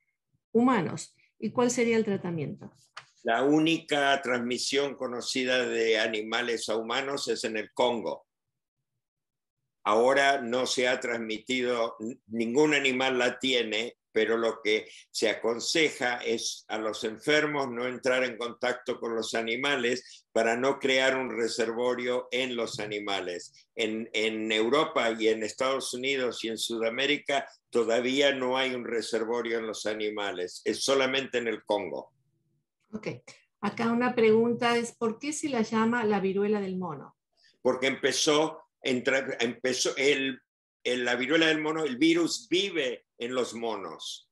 humanos? 0.52 1.16
¿Y 1.38 1.50
cuál 1.50 1.70
sería 1.70 1.96
el 1.96 2.04
tratamiento? 2.04 2.72
La 3.22 3.44
única 3.44 4.20
transmisión 4.20 4.96
conocida 4.96 5.66
de 5.66 5.98
animales 5.98 6.68
a 6.68 6.76
humanos 6.76 7.28
es 7.28 7.44
en 7.44 7.56
el 7.56 7.72
Congo. 7.72 8.26
Ahora 9.84 10.40
no 10.40 10.66
se 10.66 10.88
ha 10.88 10.98
transmitido, 10.98 11.96
ningún 12.26 12.74
animal 12.74 13.18
la 13.18 13.38
tiene, 13.38 13.96
pero 14.14 14.36
lo 14.36 14.62
que 14.62 14.88
se 15.10 15.28
aconseja 15.28 16.18
es 16.18 16.64
a 16.68 16.78
los 16.78 17.02
enfermos 17.02 17.68
no 17.68 17.84
entrar 17.84 18.22
en 18.22 18.38
contacto 18.38 19.00
con 19.00 19.16
los 19.16 19.34
animales 19.34 20.24
para 20.30 20.56
no 20.56 20.78
crear 20.78 21.16
un 21.16 21.36
reservorio 21.36 22.28
en 22.30 22.54
los 22.54 22.78
animales. 22.78 23.52
En, 23.74 24.52
Europa 24.52 25.10
y 25.18 25.28
en 25.28 25.42
Estados 25.42 25.92
Unidos 25.94 26.44
y 26.44 26.48
en 26.48 26.58
Sudamérica 26.58 27.44
todavía 27.70 28.32
no 28.32 28.56
hay 28.56 28.72
un 28.72 28.84
reservorio 28.84 29.58
en 29.58 29.66
los 29.66 29.84
animales, 29.84 30.62
es 30.64 30.84
solamente 30.84 31.38
en 31.38 31.48
el 31.48 31.64
Congo. 31.64 32.12
Ok, 32.92 33.08
acá 33.62 33.90
una 33.90 34.14
pregunta 34.14 34.76
es, 34.76 34.92
¿por 34.92 35.18
qué 35.18 35.32
se 35.32 35.48
la 35.48 35.62
llama 35.62 36.04
la 36.04 36.20
viruela 36.20 36.60
del 36.60 36.76
mono? 36.76 37.16
Porque 37.62 37.88
empezó, 37.88 38.63
empezó 38.84 39.96
el, 39.96 40.40
la 40.84 41.16
viruela 41.16 41.46
del 41.46 41.60
mono, 41.60 41.84
el 41.84 41.96
virus 41.96 42.48
vive 42.48 43.06
en 43.18 43.34
los 43.34 43.54
monos. 43.54 44.30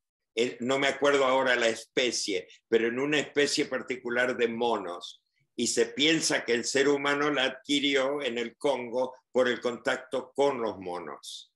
No 0.60 0.78
me 0.78 0.88
acuerdo 0.88 1.24
ahora 1.24 1.56
la 1.56 1.68
especie, 1.68 2.48
pero 2.68 2.88
en 2.88 2.98
una 2.98 3.18
especie 3.18 3.66
particular 3.66 4.36
de 4.36 4.48
monos. 4.48 5.22
Y 5.54 5.66
se 5.66 5.86
piensa 5.86 6.44
que 6.44 6.54
el 6.54 6.64
ser 6.64 6.88
humano 6.88 7.30
la 7.30 7.44
adquirió 7.44 8.22
en 8.22 8.38
el 8.38 8.56
Congo 8.56 9.14
por 9.30 9.48
el 9.48 9.60
contacto 9.60 10.32
con 10.34 10.62
los 10.62 10.78
monos. 10.78 11.52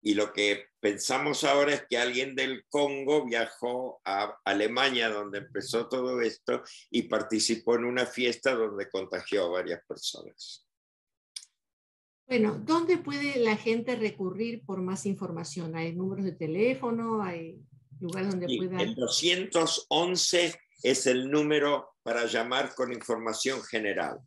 Y 0.00 0.14
lo 0.14 0.32
que 0.32 0.68
pensamos 0.80 1.42
ahora 1.44 1.74
es 1.74 1.86
que 1.88 1.98
alguien 1.98 2.36
del 2.36 2.64
Congo 2.68 3.24
viajó 3.24 4.00
a 4.04 4.38
Alemania, 4.44 5.08
donde 5.08 5.38
empezó 5.38 5.88
todo 5.88 6.20
esto, 6.20 6.62
y 6.90 7.02
participó 7.02 7.74
en 7.74 7.84
una 7.84 8.06
fiesta 8.06 8.54
donde 8.54 8.88
contagió 8.88 9.46
a 9.46 9.48
varias 9.48 9.84
personas. 9.86 10.67
Bueno, 12.28 12.60
¿dónde 12.62 12.98
puede 12.98 13.38
la 13.38 13.56
gente 13.56 13.96
recurrir 13.96 14.62
por 14.66 14.82
más 14.82 15.06
información? 15.06 15.74
¿Hay 15.74 15.94
números 15.94 16.26
de 16.26 16.32
teléfono? 16.32 17.22
¿Hay 17.22 17.58
lugares 17.98 18.32
donde 18.32 18.54
pueda...? 18.54 18.82
El 18.82 18.94
211 18.94 20.60
es 20.82 21.06
el 21.06 21.30
número 21.30 21.94
para 22.02 22.26
llamar 22.26 22.74
con 22.74 22.92
información 22.92 23.62
general. 23.62 24.18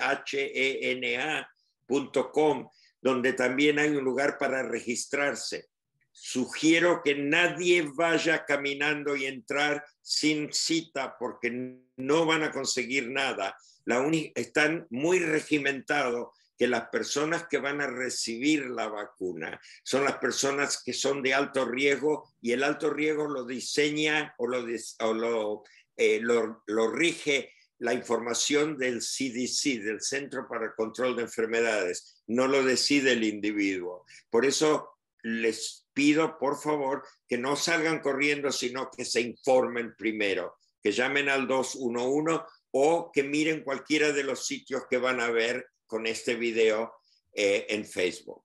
donde 3.03 3.33
también 3.33 3.81
hay 3.81 3.89
un 3.91 4.05
lugar 4.05 4.39
para 4.39 4.63
registrarse. 4.63 5.69
Sugiero 6.13 7.03
que 7.03 7.17
nadie 7.17 7.91
vaya 7.95 8.45
caminando 8.45 9.17
y 9.17 9.27
entrar 9.27 9.85
sin 10.01 10.53
cita 10.53 11.17
porque 11.19 11.81
no 11.97 12.27
van 12.27 12.45
a 12.45 12.53
conseguir 12.53 13.11
nada 13.11 13.57
la 13.85 14.09
están 14.35 14.87
muy 14.91 15.19
regimentados 15.19 16.29
que 16.57 16.67
las 16.67 16.89
personas 16.91 17.47
que 17.49 17.59
van 17.59 17.81
a 17.81 17.87
recibir 17.87 18.67
la 18.67 18.89
vacuna 18.89 19.59
son 19.83 20.05
las 20.05 20.19
personas 20.19 20.83
que 20.85 20.93
son 20.93 21.23
de 21.23 21.33
alto 21.33 21.65
riesgo 21.65 22.35
y 22.43 22.53
el 22.53 22.63
alto 22.63 22.91
riesgo 22.91 23.29
lo 23.29 23.47
diseña 23.47 24.35
o 24.37 24.47
lo, 24.47 24.67
lo, 25.15 25.63
eh, 25.97 26.21
lo, 26.21 26.63
lo 26.67 26.91
rige 26.91 27.53
la 27.79 27.95
información 27.95 28.77
del 28.77 29.01
CDC, 29.01 29.83
del 29.83 30.03
Centro 30.03 30.47
para 30.47 30.67
el 30.67 30.75
Control 30.75 31.17
de 31.17 31.23
Enfermedades, 31.23 32.23
no 32.27 32.47
lo 32.47 32.63
decide 32.63 33.13
el 33.13 33.25
individuo. 33.25 34.05
Por 34.29 34.45
eso 34.45 34.99
les 35.23 35.87
pido, 35.95 36.39
por 36.39 36.61
favor, 36.61 37.03
que 37.27 37.39
no 37.39 37.57
salgan 37.57 38.01
corriendo, 38.01 38.53
sino 38.53 38.91
que 38.91 39.07
se 39.07 39.23
informen 39.23 39.95
primero, 39.97 40.59
que 40.83 40.93
llamen 40.93 41.31
al 41.31 41.47
211 41.47 42.45
o 42.73 43.11
que 43.13 43.23
miren 43.23 43.63
cualquiera 43.63 44.13
de 44.13 44.25
los 44.25 44.47
sitios 44.47 44.85
que 44.89 44.99
van 44.99 45.21
a 45.21 45.31
ver 45.31 45.67
con 45.87 46.07
este 46.07 46.35
video 46.35 46.93
eh, 47.33 47.67
en 47.71 47.85
Facebook. 47.85 48.45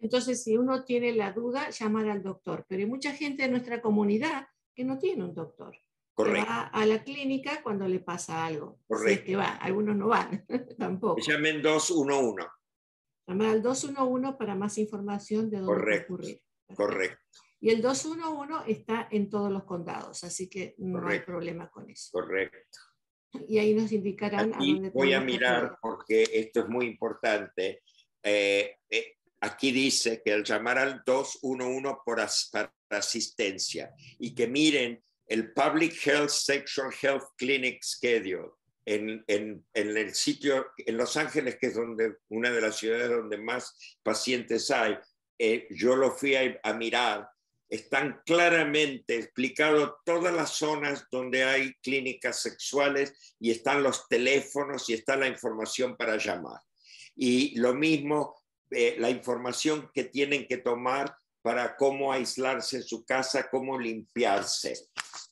Entonces, 0.00 0.42
si 0.42 0.56
uno 0.56 0.84
tiene 0.84 1.12
la 1.12 1.32
duda, 1.32 1.70
llamar 1.70 2.08
al 2.08 2.22
doctor. 2.22 2.66
Pero 2.68 2.80
hay 2.80 2.88
mucha 2.88 3.12
gente 3.12 3.44
de 3.44 3.48
nuestra 3.48 3.80
comunidad 3.80 4.48
que 4.74 4.84
no 4.84 4.98
tiene 4.98 5.24
un 5.24 5.34
doctor. 5.34 5.76
Correcto. 6.14 6.46
va 6.46 6.64
a 6.64 6.84
la 6.84 7.02
clínica 7.02 7.62
cuando 7.62 7.88
le 7.88 8.00
pasa 8.00 8.44
algo. 8.44 8.80
Correcto. 8.86 9.24
que 9.24 9.36
va, 9.36 9.56
algunos 9.56 9.96
no 9.96 10.08
van 10.08 10.44
tampoco. 10.78 11.20
Llamen 11.20 11.62
211. 11.62 12.46
Llamar 13.26 13.48
al 13.48 13.62
211 13.62 14.36
para 14.36 14.54
más 14.54 14.76
información 14.76 15.48
de 15.48 15.58
dónde 15.58 15.72
Correcto. 15.72 16.14
ocurrir. 16.14 16.42
Correcto. 16.74 17.18
Y 17.60 17.70
el 17.70 17.80
211 17.80 18.70
está 18.70 19.08
en 19.10 19.30
todos 19.30 19.50
los 19.50 19.64
condados, 19.64 20.24
así 20.24 20.50
que 20.50 20.74
no 20.78 21.06
hay 21.08 21.20
problema 21.20 21.70
con 21.70 21.88
eso. 21.88 22.10
Correcto 22.12 22.91
y 23.48 23.58
ahí 23.58 23.74
nos 23.74 23.92
indicarán 23.92 24.52
aquí 24.54 24.70
a 24.70 24.74
dónde 24.74 24.90
Voy 24.90 25.12
a 25.12 25.20
mirar 25.20 25.78
porque 25.80 26.24
esto 26.32 26.60
es 26.60 26.68
muy 26.68 26.86
importante. 26.86 27.82
Eh, 28.22 28.76
eh, 28.88 29.16
aquí 29.40 29.72
dice 29.72 30.22
que 30.24 30.32
al 30.32 30.44
llamar 30.44 30.78
al 30.78 31.02
211 31.04 31.96
por 32.04 32.20
para 32.50 32.72
asistencia 32.90 33.92
y 34.18 34.34
que 34.34 34.46
miren 34.46 35.02
el 35.26 35.52
Public 35.52 35.94
Health 36.06 36.30
Sexual 36.30 36.92
Health 37.00 37.24
Clinic 37.36 37.82
Schedule 37.82 38.50
en, 38.84 39.24
en, 39.26 39.64
en, 39.72 39.96
el 39.96 40.14
sitio 40.14 40.66
en 40.76 40.96
Los 40.96 41.16
Ángeles, 41.16 41.56
que 41.58 41.68
es 41.68 41.74
donde, 41.74 42.16
una 42.28 42.50
de 42.50 42.60
las 42.60 42.76
ciudades 42.76 43.10
donde 43.10 43.38
más 43.38 43.96
pacientes 44.02 44.70
hay. 44.70 44.96
Eh, 45.38 45.66
yo 45.70 45.96
lo 45.96 46.10
fui 46.10 46.34
a, 46.34 46.60
a 46.62 46.74
mirar 46.74 47.28
están 47.72 48.20
claramente 48.26 49.16
explicados 49.16 49.94
todas 50.04 50.34
las 50.34 50.50
zonas 50.50 51.06
donde 51.10 51.44
hay 51.44 51.72
clínicas 51.82 52.42
sexuales 52.42 53.34
y 53.40 53.50
están 53.50 53.82
los 53.82 54.08
teléfonos 54.08 54.90
y 54.90 54.92
está 54.92 55.16
la 55.16 55.26
información 55.26 55.96
para 55.96 56.18
llamar. 56.18 56.60
Y 57.16 57.58
lo 57.58 57.72
mismo, 57.72 58.36
eh, 58.70 58.96
la 58.98 59.08
información 59.08 59.90
que 59.94 60.04
tienen 60.04 60.46
que 60.46 60.58
tomar 60.58 61.16
para 61.40 61.74
cómo 61.76 62.12
aislarse 62.12 62.76
en 62.76 62.82
su 62.82 63.06
casa, 63.06 63.48
cómo 63.50 63.78
limpiarse. 63.78 64.74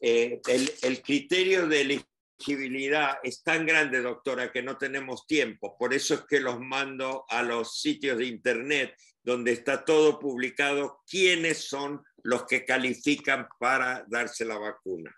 Eh, 0.00 0.40
el, 0.48 0.72
el 0.80 1.02
criterio 1.02 1.66
de 1.66 1.82
elegibilidad 1.82 3.18
es 3.22 3.42
tan 3.42 3.66
grande, 3.66 4.00
doctora, 4.00 4.50
que 4.50 4.62
no 4.62 4.78
tenemos 4.78 5.26
tiempo. 5.26 5.76
Por 5.78 5.92
eso 5.92 6.14
es 6.14 6.22
que 6.22 6.40
los 6.40 6.58
mando 6.58 7.26
a 7.28 7.42
los 7.42 7.82
sitios 7.82 8.16
de 8.16 8.24
internet 8.24 8.94
donde 9.22 9.52
está 9.52 9.84
todo 9.84 10.18
publicado, 10.18 11.00
quiénes 11.08 11.68
son 11.68 12.02
los 12.22 12.44
que 12.46 12.64
califican 12.64 13.46
para 13.58 14.04
darse 14.08 14.44
la 14.44 14.58
vacuna. 14.58 15.14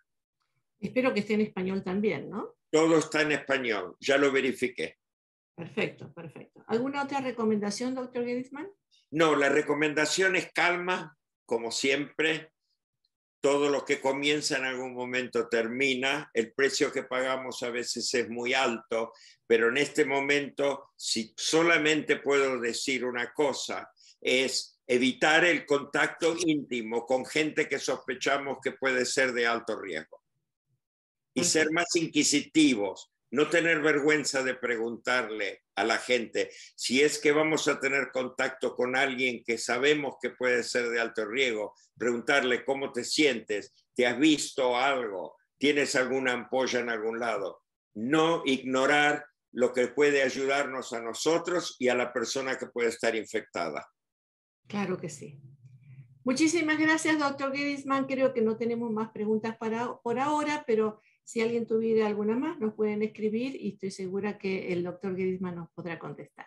Espero 0.81 1.15
que 1.15 1.21
esté 1.21 1.35
en 1.35 1.43
español 1.43 1.83
también, 1.83 2.29
¿no? 2.31 2.57
Todo 2.71 2.99
está 2.99 3.23
en 3.23 3.33
español, 3.33 3.97
ya 4.01 4.17
lo 4.19 4.33
verifiqué. 4.33 4.99
Perfecto, 5.55 6.13
perfecto. 6.13 6.65
¿Alguna 6.67 7.03
otra 7.05 7.21
recomendación, 7.21 7.95
doctor 7.95 8.25
Gedisman? 8.25 8.69
No, 9.11 9.37
la 9.37 9.49
recomendación 9.49 10.37
es 10.37 10.51
calma, 10.53 11.17
como 11.45 11.71
siempre. 11.71 12.52
Todo 13.43 13.69
lo 13.69 13.85
que 13.85 14.01
comienza 14.01 14.57
en 14.57 14.65
algún 14.65 14.95
momento 14.95 15.49
termina. 15.49 16.31
El 16.33 16.53
precio 16.53 16.93
que 16.93 17.03
pagamos 17.03 17.63
a 17.65 17.71
veces 17.71 18.15
es 18.15 18.31
muy 18.31 18.55
alto, 18.55 19.13
pero 19.47 19.69
en 19.69 19.79
este 19.79 20.05
momento, 20.05 20.93
si 20.97 21.35
solamente 21.37 22.17
puedo 22.17 22.61
decir 22.61 23.05
una 23.05 23.33
cosa, 23.35 23.91
es 24.21 24.81
evitar 24.87 25.45
el 25.45 25.67
contacto 25.67 26.37
íntimo 26.39 27.05
con 27.05 27.27
gente 27.27 27.69
que 27.69 27.81
sospechamos 27.81 28.59
que 28.63 28.73
puede 28.73 29.05
ser 29.05 29.33
de 29.33 29.47
alto 29.47 29.77
riesgo. 29.77 30.23
Y 31.35 31.43
ser 31.43 31.73
más 31.73 31.97
inquisitivos, 31.97 33.11
no 33.33 33.49
tener 33.49 33.81
vergüenza 33.81 34.45
de 34.45 34.55
preguntarle 34.55 35.62
a 35.75 35.85
la 35.85 35.99
gente 35.99 36.51
si 36.77 37.03
es 37.03 37.19
que 37.19 37.33
vamos 37.33 37.69
a 37.69 37.81
tener 37.81 38.11
contacto 38.13 38.75
con 38.75 38.97
alguien 38.97 39.43
que 39.45 39.59
sabemos 39.59 40.17
que 40.21 40.31
puede 40.31 40.63
ser 40.63 40.89
de 40.91 41.01
alto 41.01 41.25
riesgo, 41.25 41.75
preguntarle 41.97 42.65
cómo 42.65 42.93
te 42.93 43.05
sientes, 43.05 43.73
te 43.95 44.07
has 44.07 44.19
visto 44.19 44.77
algo, 44.77 45.37
tienes 45.59 45.95
alguna 45.95 46.33
ampolla 46.33 46.81
en 46.81 46.91
algún 46.91 47.19
lado. 47.19 47.63
No 47.95 48.43
ignorar 48.45 49.25
lo 49.53 49.73
que 49.73 49.89
puede 49.89 50.23
ayudarnos 50.23 50.93
a 50.93 51.01
nosotros 51.01 51.77
y 51.79 51.89
a 51.89 51.95
la 51.95 52.13
persona 52.13 52.57
que 52.57 52.67
puede 52.67 52.89
estar 52.89 53.15
infectada. 53.15 53.87
Claro 54.67 54.97
que 54.97 55.11
sí. 55.11 55.41
Muchísimas 56.25 56.79
gracias, 56.79 57.19
doctor 57.19 57.55
Gedisman. 57.55 58.07
Creo 58.07 58.33
que 58.33 58.43
no 58.43 58.57
tenemos 58.57 58.91
más 58.93 59.11
preguntas 59.11 59.57
para, 59.57 59.97
por 60.03 60.19
ahora, 60.19 60.65
pero 60.67 61.01
si 61.33 61.41
alguien 61.41 61.67
tuviera 61.67 62.07
alguna 62.07 62.37
más, 62.37 62.61
nos 62.61 62.75
pueden 62.75 63.03
escribir 63.03 63.57
y 63.59 63.71
estoy 63.71 63.91
segura 63.91 64.37
que 64.37 64.71
el 64.71 64.85
doctor 64.85 65.17
Gedisman 65.17 65.55
nos 65.55 65.71
podrá 65.71 65.99
contestar. 65.99 66.45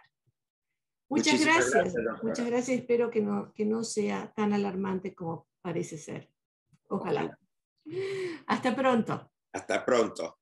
Muchas 1.09 1.43
gracias. 1.43 1.95
Muchas 2.21 2.45
gracias. 2.45 2.81
Espero 2.81 3.09
que 3.09 3.19
no, 3.19 3.51
que 3.55 3.65
no 3.65 3.83
sea 3.83 4.31
tan 4.35 4.53
alarmante 4.53 5.15
como 5.15 5.47
parece 5.63 5.97
ser. 5.97 6.29
Ojalá. 6.87 7.35
Hasta 8.45 8.75
pronto. 8.75 9.31
Hasta 9.53 9.83
pronto. 9.83 10.37